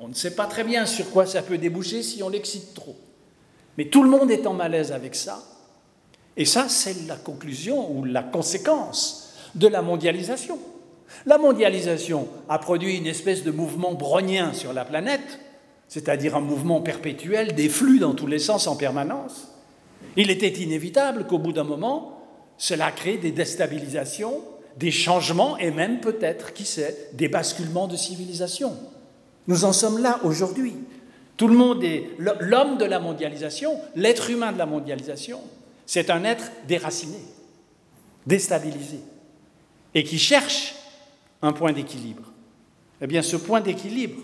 [0.00, 2.96] On ne sait pas très bien sur quoi ça peut déboucher si on l'excite trop.
[3.78, 5.42] Mais tout le monde est en malaise avec ça.
[6.36, 10.58] Et ça, c'est la conclusion ou la conséquence de la mondialisation.
[11.24, 15.40] La mondialisation a produit une espèce de mouvement brownien sur la planète,
[15.88, 19.48] c'est-à-dire un mouvement perpétuel, des flux dans tous les sens en permanence.
[20.16, 22.22] Il était inévitable qu'au bout d'un moment,
[22.58, 24.42] cela crée des déstabilisations,
[24.76, 28.76] des changements et même peut-être, qui sait, des basculements de civilisation.
[29.46, 30.74] Nous en sommes là aujourd'hui.
[31.36, 35.40] Tout le monde est l'homme de la mondialisation, l'être humain de la mondialisation,
[35.84, 37.18] c'est un être déraciné,
[38.26, 39.00] déstabilisé,
[39.94, 40.74] et qui cherche
[41.42, 42.32] un point d'équilibre.
[43.02, 44.20] Eh bien, ce point d'équilibre,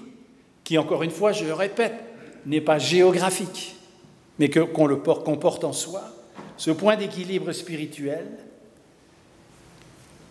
[0.64, 1.94] qui, encore une fois, je le répète,
[2.46, 3.77] n'est pas géographique,
[4.38, 6.03] mais qu'on le comporte en soi,
[6.57, 8.27] ce point d'équilibre spirituel,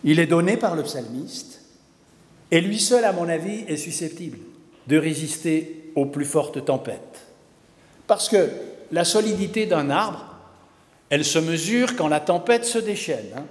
[0.04, 1.62] il est donné par le psalmiste,
[2.50, 4.38] et lui seul, à mon avis, est susceptible
[4.86, 7.26] de résister aux plus fortes tempêtes.
[8.06, 8.50] Parce que
[8.90, 10.26] la solidité d'un arbre,
[11.08, 13.28] elle se mesure quand la tempête se déchaîne.
[13.36, 13.44] Hein.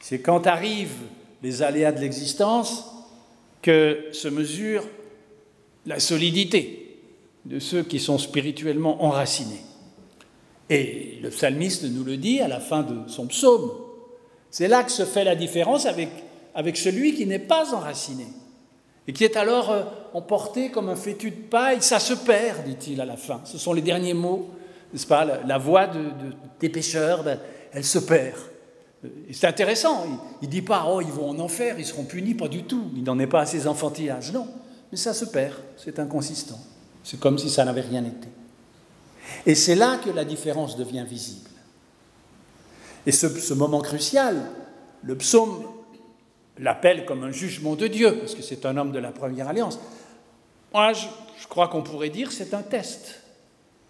[0.00, 1.02] C'est quand arrivent
[1.42, 2.86] les aléas de l'existence
[3.62, 4.84] que se mesure
[5.88, 7.00] la solidité
[7.46, 9.62] de ceux qui sont spirituellement enracinés.
[10.68, 13.72] Et le psalmiste nous le dit à la fin de son psaume.
[14.50, 16.10] C'est là que se fait la différence avec,
[16.76, 18.26] celui qui n'est pas enraciné
[19.06, 21.80] et qui est alors euh, emporté comme un fétu de paille.
[21.80, 23.40] Ça se perd, dit-il à la fin.
[23.44, 24.50] Ce sont les derniers mots,
[24.92, 25.24] n'est-ce pas?
[25.24, 26.00] La, voix de,
[26.60, 27.40] des pêcheurs, ben,
[27.72, 28.36] elle se perd.
[29.32, 30.04] C'est intéressant.
[30.42, 32.90] Il ne dit pas, oh, ils vont en enfer, ils seront punis, pas du tout.
[32.94, 34.32] Il n'en est pas à ses enfantillages.
[34.32, 34.46] Non,
[34.90, 36.58] mais ça se perd, c'est inconsistant.
[37.04, 38.28] C'est comme si ça n'avait rien été.
[39.46, 41.50] Et c'est là que la différence devient visible.
[43.06, 44.50] Et ce, moment crucial,
[45.02, 45.64] le psaume
[46.58, 49.78] l'appelle comme un jugement de Dieu, parce que c'est un homme de la première alliance.
[50.74, 51.06] Moi, je,
[51.40, 53.22] je crois qu'on pourrait dire c'est un test.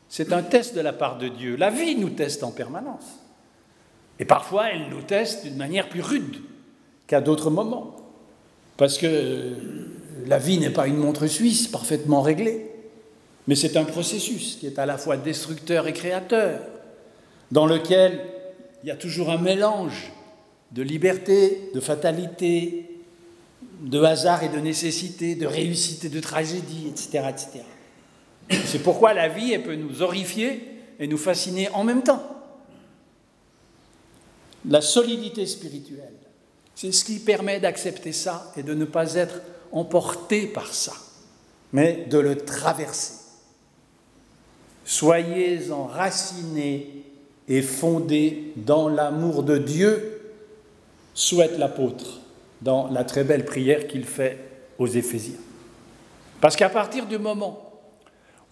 [0.08, 1.56] C'est un test de la part de Dieu.
[1.56, 3.18] La vie nous teste en permanence.
[4.18, 6.36] Et parfois, elle nous teste d'une manière plus rude
[7.06, 7.96] qu'à d'autres moments.
[8.76, 9.54] Parce que
[10.28, 12.66] la vie n'est pas une montre suisse parfaitement réglée,
[13.46, 16.60] mais c'est un processus qui est à la fois destructeur et créateur,
[17.50, 18.20] dans lequel
[18.82, 20.12] il y a toujours un mélange
[20.72, 22.84] de liberté, de fatalité,
[23.80, 27.24] de hasard et de nécessité, de réussite et de tragédie, etc.
[27.30, 27.48] etc.
[28.66, 30.62] C'est pourquoi la vie elle peut nous horrifier
[31.00, 32.22] et nous fasciner en même temps
[34.68, 36.12] la solidité spirituelle.
[36.74, 39.40] C'est ce qui permet d'accepter ça et de ne pas être
[39.72, 40.94] emporté par ça,
[41.72, 43.14] mais de le traverser.
[44.84, 47.04] Soyez enracinés
[47.48, 50.20] et fondés dans l'amour de Dieu,
[51.14, 52.20] souhaite l'apôtre
[52.62, 54.38] dans la très belle prière qu'il fait
[54.78, 55.38] aux Éphésiens.
[56.40, 57.80] Parce qu'à partir du moment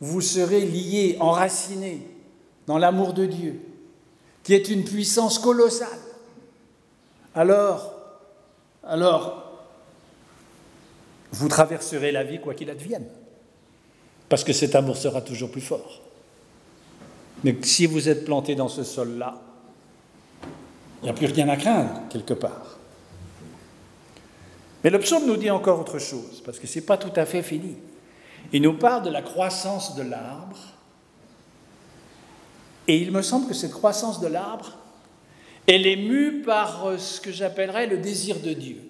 [0.01, 2.07] où vous serez liés, enracinés
[2.67, 3.61] dans l'amour de Dieu,
[4.43, 5.89] qui est une puissance colossale,
[7.35, 7.95] alors,
[8.83, 9.46] alors,
[11.37, 13.07] vous traverserez la vie quoi qu'il advienne,
[14.29, 16.01] parce que cet amour sera toujours plus fort.
[17.45, 19.39] Mais si vous êtes planté dans ce sol-là,
[21.03, 22.79] il n'y a plus rien à craindre quelque part.
[24.83, 27.27] Mais le psaume nous dit encore autre chose, parce que ce n'est pas tout à
[27.27, 27.77] fait fini.
[28.53, 30.57] Il nous parle de la croissance de l'arbre
[32.89, 34.79] et il me semble que cette croissance de l'arbre,
[35.67, 38.81] elle est mue par euh, ce que j'appellerais le désir de Dieu.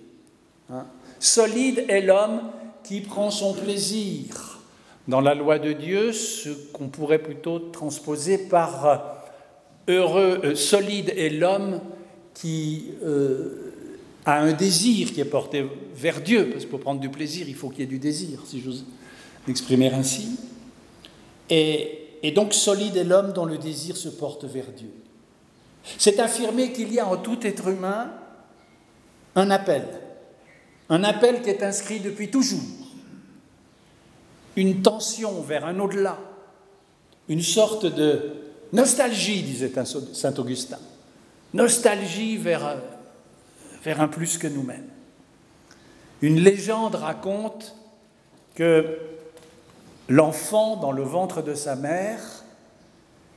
[0.71, 0.87] Hein?
[1.19, 2.41] Solide est l'homme
[2.85, 4.61] qui prend son plaisir.
[5.09, 8.97] Dans la loi de Dieu, ce qu'on pourrait plutôt transposer par euh,
[9.89, 11.81] heureux, euh, solide est l'homme
[12.35, 12.91] qui
[14.27, 15.65] a un désir qui est porté
[15.95, 18.41] vers Dieu, parce que pour prendre du plaisir, il faut qu'il y ait du désir,
[18.45, 18.85] si j'ose
[19.47, 20.39] m'exprimer ainsi.
[21.49, 24.91] Et donc solide est l'homme dont le désir se porte vers Dieu.
[25.99, 28.11] C'est affirmer qu'il y a en tout être humain
[29.35, 29.85] un appel,
[30.89, 32.61] un appel qui est inscrit depuis toujours,
[34.57, 36.19] une tension vers un au-delà,
[37.29, 38.33] une sorte de
[38.73, 39.73] nostalgie, disait
[40.13, 40.79] Saint Augustin,
[41.55, 42.79] nostalgie vers,
[43.83, 44.89] vers un plus que nous-mêmes.
[46.23, 47.75] Une légende raconte
[48.55, 48.99] que
[50.09, 52.21] l'enfant dans le ventre de sa mère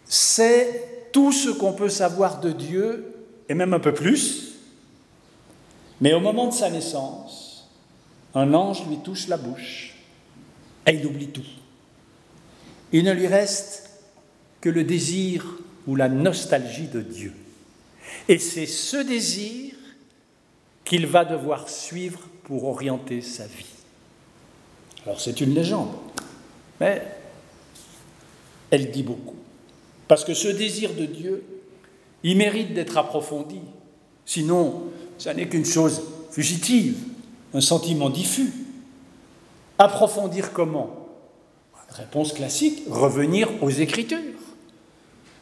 [0.06, 3.14] sait tout ce qu'on peut savoir de Dieu,
[3.50, 4.49] et même un peu plus,
[6.02, 7.70] mais au moment de sa naissance,
[8.34, 9.96] un ange lui touche la bouche
[10.86, 11.46] et il oublie tout.
[12.92, 13.90] Il ne lui reste
[14.62, 15.46] que le désir
[15.88, 17.34] ou la nostalgie de Dieu.
[18.28, 19.74] Et c'est ce désir
[20.86, 23.66] qu'il va devoir suivre pour orienter sa vie.
[25.06, 25.94] Alors c'est une légende,
[26.80, 27.02] mais
[28.72, 29.36] elle dit beaucoup.
[30.08, 31.44] Parce que ce désir de Dieu,
[32.24, 33.62] il mérite d'être approfondi.
[34.26, 34.84] Sinon,
[35.20, 36.02] ça n'est qu'une chose
[36.32, 36.98] fugitive,
[37.54, 38.52] un sentiment diffus.
[39.78, 40.90] Approfondir comment?
[41.90, 44.18] Réponse classique, revenir aux Écritures.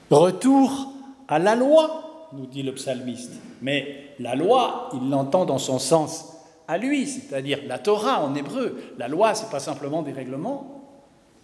[0.09, 0.93] Retour
[1.28, 3.34] à la loi, nous dit le psalmiste.
[3.61, 6.34] Mais la loi, il l'entend dans son sens
[6.67, 8.78] à lui, c'est-à-dire la Torah en hébreu.
[8.97, 10.78] La loi, ce n'est pas simplement des règlements,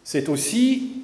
[0.03, 1.03] c'est aussi,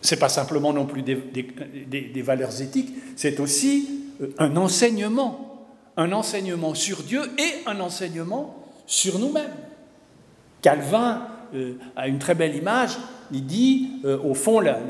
[0.00, 3.88] c'est pas simplement non plus des, valeurs éthiques, c'est aussi
[4.22, 5.49] euh, un enseignement,
[6.00, 9.54] un enseignement sur Dieu et un enseignement sur nous-mêmes.
[10.62, 12.96] Calvin euh, a une très belle image,
[13.30, 14.80] il dit, euh, au fond, la,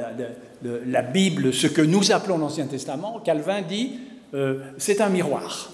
[0.63, 3.99] la, Bible, ce que nous appelons l'Ancien Testament, Calvin dit,
[4.79, 5.73] c'est un miroir.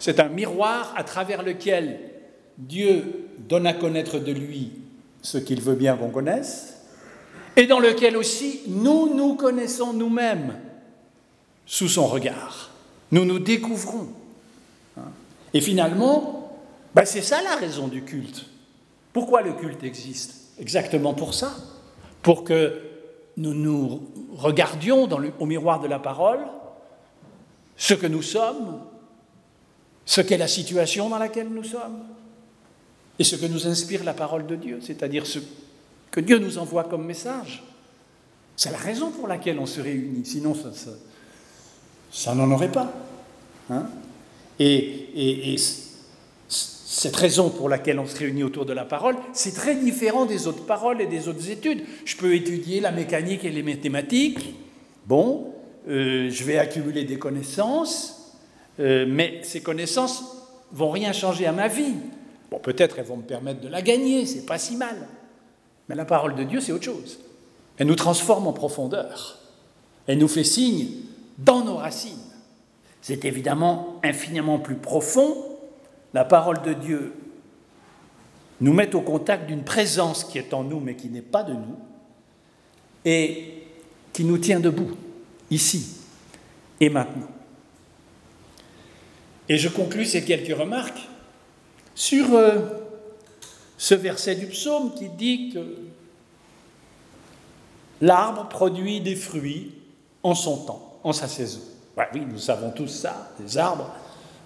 [0.00, 2.00] C'est un miroir à travers lequel
[2.58, 4.72] Dieu donne à connaître de lui
[5.22, 6.80] ce qu'il veut bien qu'on connaisse,
[7.54, 10.58] et dans lequel aussi nous nous connaissons nous-mêmes
[11.64, 12.70] sous son regard.
[13.12, 14.08] Nous nous découvrons.
[15.54, 16.58] Et finalement,
[16.94, 18.46] ben c'est ça la raison du culte.
[19.12, 21.54] Pourquoi le culte existe Exactement pour ça?
[22.22, 22.80] Pour que
[23.36, 24.02] nous nous
[24.34, 26.40] regardions au miroir de la parole
[27.76, 28.80] ce que nous sommes,
[30.04, 32.04] ce qu'est la situation dans laquelle nous sommes,
[33.18, 35.38] et ce que nous inspire la parole de Dieu, c'est-à-dire ce
[36.10, 37.62] que Dieu nous envoie comme message.
[38.56, 40.70] C'est la raison pour laquelle on se réunit, sinon ça,
[42.10, 42.92] ça, n'en aurait pas.
[43.70, 43.86] Hein?
[44.58, 45.56] Et, et,
[47.02, 50.46] cette raison pour laquelle on se réunit autour de la parole, c'est très différent des
[50.46, 51.82] autres paroles et des autres études.
[52.04, 54.54] Je peux étudier la mécanique et les mathématiques,
[55.06, 55.52] bon,
[55.88, 58.36] euh, je vais accumuler des connaissances,
[58.78, 60.22] euh, mais ces connaissances
[60.70, 61.94] vont rien changer à ma vie.
[62.50, 65.08] Bon, peut-être elles vont me permettre de la gagner, c'est pas si mal.
[65.88, 67.18] Mais la parole de Dieu, c'est autre chose.
[67.78, 69.38] Elle nous transforme en profondeur.
[70.06, 70.88] Elle nous fait signe
[71.38, 72.12] dans nos racines.
[73.02, 75.36] C'est évidemment infiniment plus profond.
[76.14, 77.12] La parole de Dieu
[78.60, 81.52] nous met au contact d'une présence qui est en nous mais qui n'est pas de
[81.52, 81.76] nous
[83.04, 83.64] et
[84.12, 84.92] qui nous tient debout,
[85.50, 85.96] ici
[86.80, 87.28] et maintenant.
[89.48, 91.08] Et je conclus ces quelques remarques
[91.96, 92.60] sur euh,
[93.76, 95.76] ce verset du psaume qui dit que
[98.00, 99.74] l'arbre produit des fruits
[100.22, 101.71] en son temps, en sa saison.
[102.14, 103.90] Oui, nous savons tous ça, des arbres.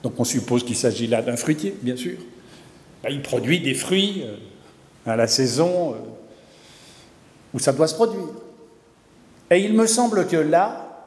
[0.03, 2.19] Donc on suppose qu'il s'agit là d'un fruitier, bien sûr.
[3.03, 4.37] Ben, il produit des fruits euh,
[5.07, 5.99] à la saison euh,
[7.55, 8.29] où ça doit se produire.
[9.51, 11.05] Et il me semble que là,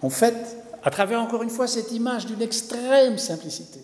[0.00, 3.80] en fait, à travers encore une fois cette image d'une extrême simplicité,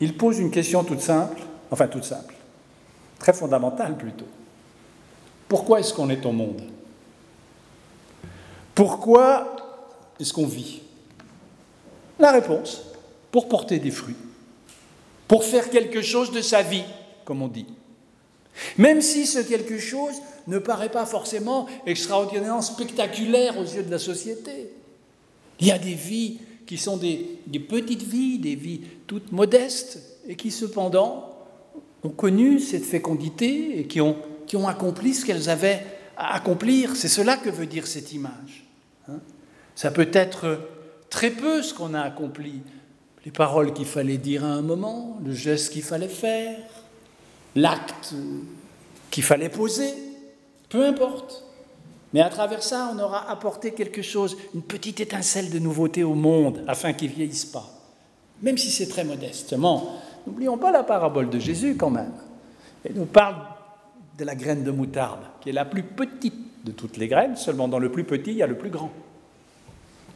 [0.00, 2.34] il pose une question toute simple, enfin toute simple,
[3.18, 4.26] très fondamentale plutôt.
[5.48, 6.62] Pourquoi est-ce qu'on est au monde?
[8.74, 9.63] Pourquoi
[10.20, 10.80] est-ce qu'on vit?
[12.18, 12.82] La réponse,
[13.32, 14.16] pour porter des fruits,
[15.26, 16.84] pour faire quelque chose de sa vie,
[17.24, 17.66] comme on dit.
[18.78, 20.14] Même si ce quelque chose
[20.46, 24.70] ne paraît pas forcément extraordinairement spectaculaire aux yeux de la société.
[25.60, 30.36] Il y a des vies qui sont des, petites vies, des vies toutes modestes, et
[30.36, 31.30] qui cependant
[32.02, 35.84] ont connu cette fécondité et qui ont, qui ont accompli ce qu'elles avaient
[36.16, 36.96] à accomplir.
[36.96, 38.63] C'est cela que veut dire cette image.
[39.74, 40.60] Ça peut être
[41.10, 42.62] très peu ce qu'on a accompli,
[43.24, 46.58] les paroles qu'il fallait dire à un moment, le geste qu'il fallait faire,
[47.54, 48.14] l'acte
[49.10, 49.92] qu'il fallait poser,
[50.68, 51.44] peu importe.
[52.12, 56.14] Mais à travers ça, on aura apporté quelque chose, une petite étincelle de nouveauté au
[56.14, 57.68] monde, afin qu'il ne vieillisse pas.
[58.42, 60.00] Même si c'est très modestement.
[60.26, 62.12] N'oublions pas la parabole de Jésus quand même.
[62.84, 63.36] Elle nous parle
[64.18, 67.68] de la graine de moutarde, qui est la plus petite de toutes les graines, seulement
[67.68, 68.90] dans le plus petit, il y a le plus grand.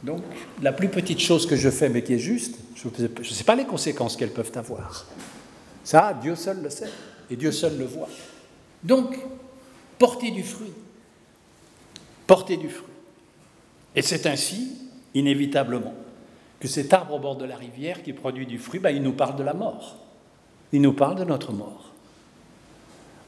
[0.03, 0.21] Donc,
[0.61, 3.55] la plus petite chose que je fais, mais qui est juste, je ne sais pas
[3.55, 5.05] les conséquences qu'elles peuvent avoir.
[5.83, 6.89] Ça, Dieu seul le sait,
[7.29, 8.09] et Dieu seul le voit.
[8.83, 9.17] Donc,
[9.97, 10.73] porter du fruit
[12.29, 12.93] porter du fruit.
[13.95, 14.77] Et c'est ainsi,
[15.15, 15.95] inévitablement,
[16.59, 19.13] que cet arbre au bord de la rivière qui produit du fruit, ben, il nous
[19.13, 19.97] parle de la mort.
[20.71, 21.91] Il nous parle de notre mort.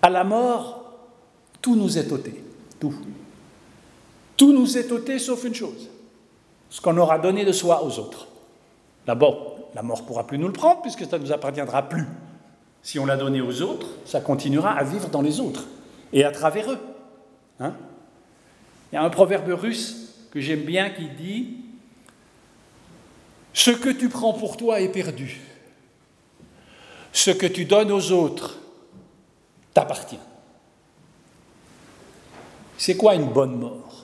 [0.03, 0.99] À la mort,
[1.63, 2.43] tout nous est ôté.
[2.79, 2.93] Tout.
[4.37, 5.89] Tout nous est ôté sauf une chose
[6.71, 8.27] ce qu'on aura donné de soi aux autres.
[9.05, 12.07] D'abord, la mort pourra plus nous le prendre puisque ça ne nous appartiendra plus.
[12.81, 15.65] Si on l'a donné aux autres, ça continuera à vivre dans les autres
[16.13, 16.79] et à travers eux.
[17.59, 17.75] Hein
[18.91, 21.57] il y a un proverbe russe que j'aime bien qui dit
[23.53, 25.41] Ce que tu prends pour toi est perdu.
[27.11, 28.57] Ce que tu donnes aux autres
[29.73, 30.19] t'appartient.
[32.77, 34.00] C'est quoi une bonne mort?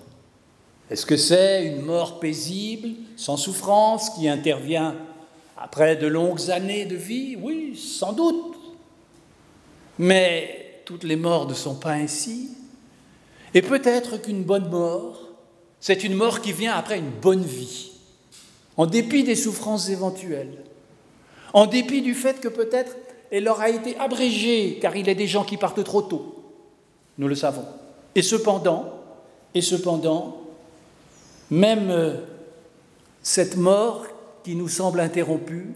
[0.89, 4.95] Est-ce que c'est une mort paisible, sans souffrance, qui intervient
[5.57, 7.35] après de longues années de vie?
[7.41, 8.55] Oui, sans doute.
[9.99, 12.51] Mais toutes les morts ne sont pas ainsi.
[13.53, 15.19] Et peut-être qu'une bonne mort,
[15.79, 17.91] c'est une mort qui vient après une bonne vie,
[18.77, 20.63] en dépit des souffrances éventuelles,
[21.53, 22.95] en dépit du fait que peut-être
[23.31, 26.43] elle aura été abrégée, car il y a des gens qui partent trop tôt,
[27.17, 27.65] nous le savons.
[28.15, 28.93] Et cependant,
[29.53, 30.36] et cependant,
[31.49, 32.15] même euh,
[33.23, 34.05] cette mort
[34.43, 35.73] qui nous semble interrompue,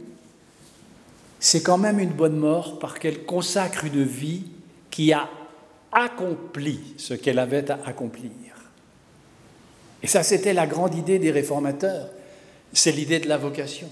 [1.40, 4.44] c'est quand même une bonne mort parce qu'elle consacre une vie
[4.90, 5.30] qui a
[5.92, 8.32] accompli ce qu'elle avait à accomplir.
[10.04, 12.10] Et ça, c'était la grande idée des réformateurs,
[12.74, 13.90] c'est l'idée de la vocation.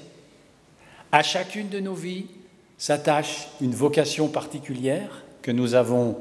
[1.12, 2.28] À chacune de nos vies
[2.78, 6.18] s'attache une vocation particulière que nous avons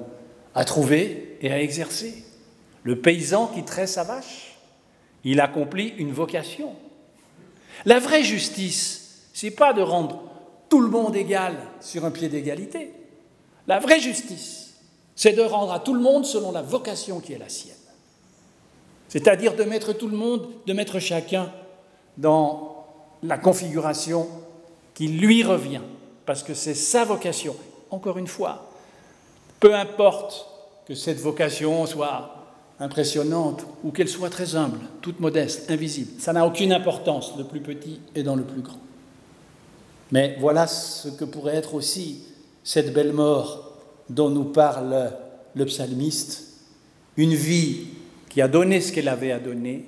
[0.54, 2.24] à trouver et à exercer.
[2.82, 4.47] Le paysan qui traite sa vache,
[5.24, 6.74] il accomplit une vocation.
[7.84, 10.22] La vraie justice, c'est pas de rendre
[10.68, 12.92] tout le monde égal sur un pied d'égalité.
[13.66, 14.74] La vraie justice,
[15.14, 17.74] c'est de rendre à tout le monde selon la vocation qui est la sienne.
[19.08, 21.52] C'est-à-dire de mettre tout le monde, de mettre chacun
[22.16, 22.86] dans
[23.22, 24.28] la configuration
[24.94, 25.80] qui lui revient,
[26.26, 27.56] parce que c'est sa vocation.
[27.90, 28.70] Encore une fois,
[29.60, 30.46] peu importe
[30.86, 32.37] que cette vocation soit
[32.80, 37.60] impressionnante ou qu'elle soit très humble, toute modeste, invisible, ça n'a aucune importance, le plus
[37.60, 38.80] petit est dans le plus grand.
[40.12, 42.22] Mais voilà ce que pourrait être aussi
[42.62, 43.76] cette belle mort
[44.08, 45.12] dont nous parle
[45.54, 46.60] le psalmiste,
[47.16, 47.88] une vie
[48.28, 49.84] qui a donné ce qu'elle avait à donner,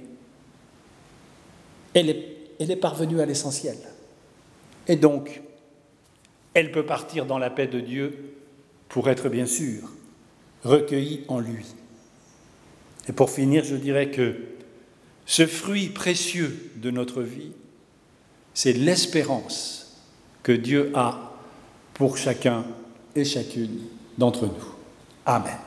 [1.94, 3.76] elle est, elle est parvenue à l'essentiel.
[4.88, 5.42] Et donc,
[6.54, 8.34] elle peut partir dans la paix de Dieu
[8.88, 9.90] pour être bien sûr
[10.64, 11.64] recueillie en lui.
[13.10, 14.36] Et pour finir, je dirais que
[15.26, 17.50] ce fruit précieux de notre vie,
[18.54, 20.00] c'est l'espérance
[20.44, 21.32] que Dieu a
[21.92, 22.64] pour chacun
[23.16, 23.80] et chacune
[24.16, 24.74] d'entre nous.
[25.26, 25.58] Amen.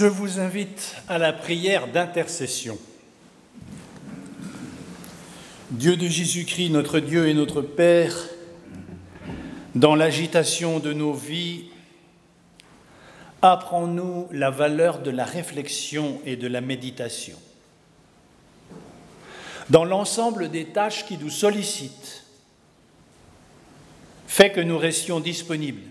[0.00, 2.78] Je vous invite à la prière d'intercession.
[5.72, 8.16] Dieu de Jésus-Christ, notre Dieu et notre Père,
[9.74, 11.66] dans l'agitation de nos vies,
[13.42, 17.36] apprends-nous la valeur de la réflexion et de la méditation.
[19.68, 22.24] Dans l'ensemble des tâches qui nous sollicitent,
[24.26, 25.82] fais que nous restions disponibles,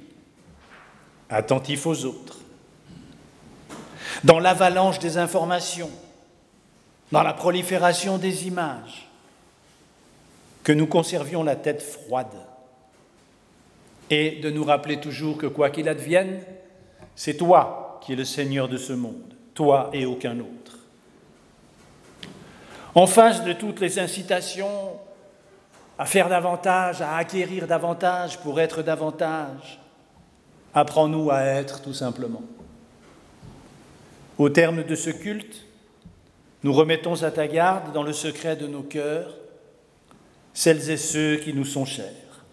[1.30, 2.39] attentifs aux autres
[4.24, 5.90] dans l'avalanche des informations,
[7.12, 9.08] dans la prolifération des images,
[10.64, 12.36] que nous conservions la tête froide
[14.10, 16.42] et de nous rappeler toujours que quoi qu'il advienne,
[17.16, 20.78] c'est toi qui es le Seigneur de ce monde, toi et aucun autre.
[22.96, 25.00] En face de toutes les incitations
[25.98, 29.80] à faire davantage, à acquérir davantage pour être davantage,
[30.74, 32.42] apprends-nous à être tout simplement.
[34.40, 35.66] Au terme de ce culte,
[36.64, 39.36] nous remettons à ta garde, dans le secret de nos cœurs,
[40.54, 42.46] celles et ceux qui nous sont chers.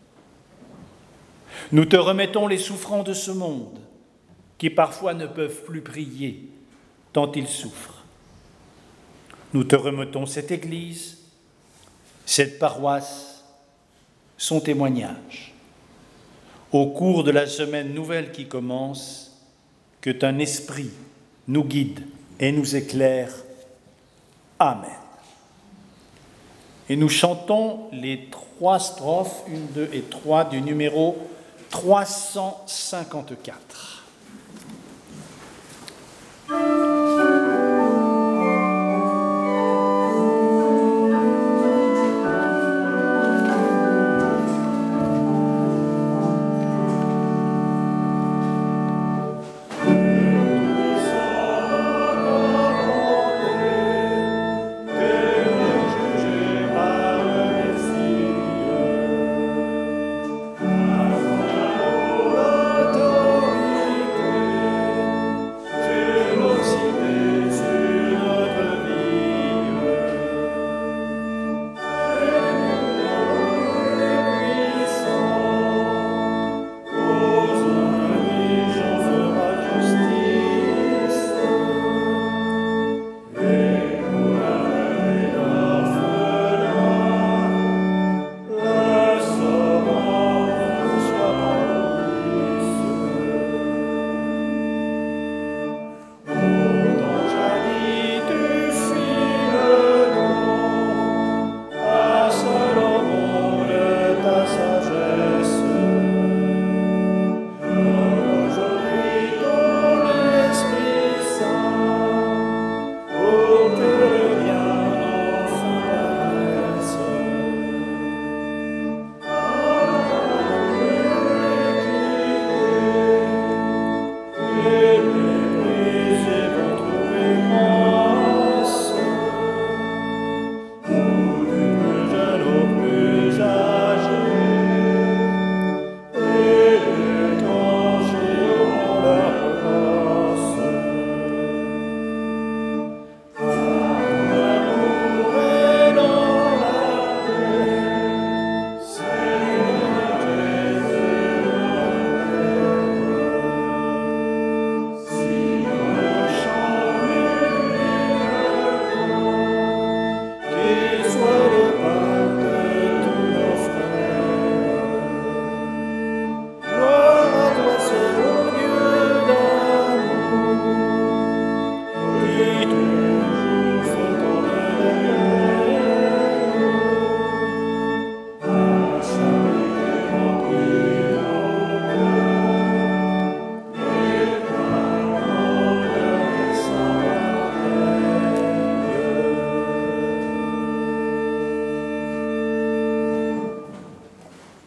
[1.70, 3.78] Nous te remettons les souffrants de ce monde,
[4.58, 6.50] qui parfois ne peuvent plus prier,
[7.12, 8.04] tant ils souffrent.
[9.54, 11.18] Nous te remettons cette Église,
[12.24, 13.44] cette paroisse,
[14.36, 15.54] son témoignage.
[16.72, 19.40] Au cours de la semaine nouvelle qui commence,
[20.00, 20.90] que ton esprit
[21.48, 22.06] nous guide
[22.38, 23.32] et nous éclaire.
[24.58, 24.90] Amen.
[26.88, 31.16] Et nous chantons les trois strophes, une, deux et trois, du numéro
[31.70, 34.04] 354.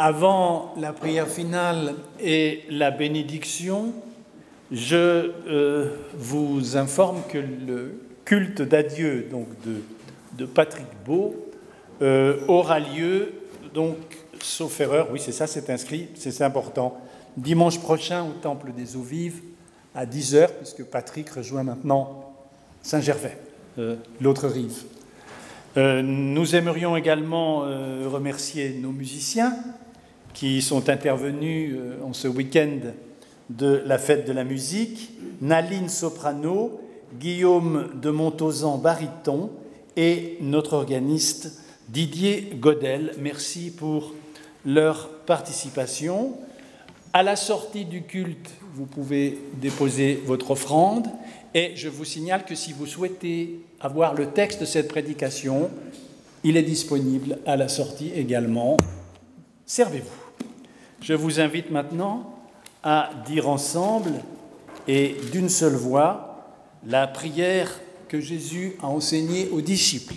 [0.10, 3.94] Avant la prière finale et la bénédiction,
[4.72, 4.96] je
[5.48, 9.46] euh, vous informe que le culte d'adieu donc
[10.36, 11.36] de, Patrick Beau
[12.02, 13.34] euh, aura lieu,
[13.76, 13.98] donc,
[14.42, 17.00] sauf erreur, oui c'est ça, c'est inscrit, c'est important,
[17.38, 19.44] dimanche prochain au Temple des Eaux Vives
[19.94, 22.34] à 10h, puisque Patrick rejoint maintenant
[22.82, 23.38] Saint-Gervais,
[23.78, 24.86] euh, l'autre rive.
[25.78, 27.60] nous aimerions également
[28.10, 29.54] remercier nos musiciens
[30.40, 32.80] qui sont intervenus euh, en ce week-end
[33.50, 35.12] de la fête de la musique,
[35.42, 36.80] Naline soprano,
[37.20, 39.50] Guillaume de Montausan baryton
[39.98, 41.60] et notre organiste
[41.90, 43.16] Didier Godel.
[43.20, 44.14] Merci pour
[44.66, 46.38] leur participation.
[47.12, 51.08] À la sortie du culte, vous pouvez déposer votre offrande
[51.54, 55.70] et je vous signale que si vous souhaitez avoir le texte de cette prédication,
[56.46, 58.78] il est disponible à la sortie également.
[59.66, 60.19] Servez-vous.
[61.02, 62.36] Je vous invite maintenant
[62.84, 64.12] à dire ensemble
[64.88, 66.46] et d'une seule voix
[66.86, 70.16] la prière que Jésus a enseignée aux disciples.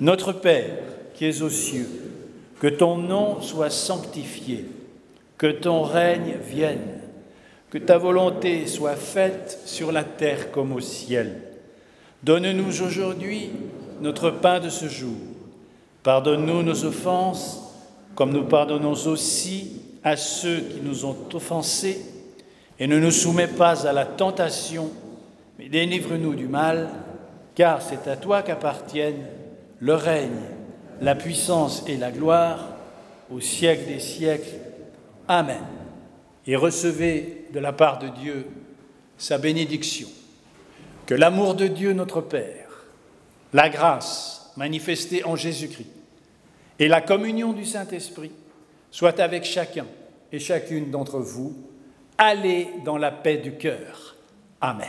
[0.00, 0.76] Notre Père
[1.14, 1.88] qui es aux cieux,
[2.60, 4.66] que ton nom soit sanctifié,
[5.36, 7.00] que ton règne vienne,
[7.70, 11.42] que ta volonté soit faite sur la terre comme au ciel.
[12.22, 13.50] Donne-nous aujourd'hui
[14.00, 15.16] notre pain de ce jour.
[16.02, 17.62] Pardonne-nous nos offenses,
[18.14, 22.00] comme nous pardonnons aussi à ceux qui nous ont offensés,
[22.78, 24.90] et ne nous soumets pas à la tentation,
[25.58, 26.88] mais délivre-nous du mal,
[27.54, 29.26] car c'est à toi qu'appartiennent
[29.80, 30.40] le règne,
[31.00, 32.68] la puissance et la gloire
[33.30, 34.56] au siècle des siècles.
[35.26, 35.62] Amen.
[36.46, 38.46] Et recevez de la part de Dieu
[39.16, 40.08] sa bénédiction.
[41.06, 42.68] Que l'amour de Dieu notre Père,
[43.52, 45.90] la grâce manifestée en Jésus-Christ
[46.78, 48.30] et la communion du Saint-Esprit
[48.90, 49.86] soit avec chacun
[50.32, 51.56] et chacune d'entre vous.
[52.16, 54.16] Allez dans la paix du cœur.
[54.60, 54.88] Amen.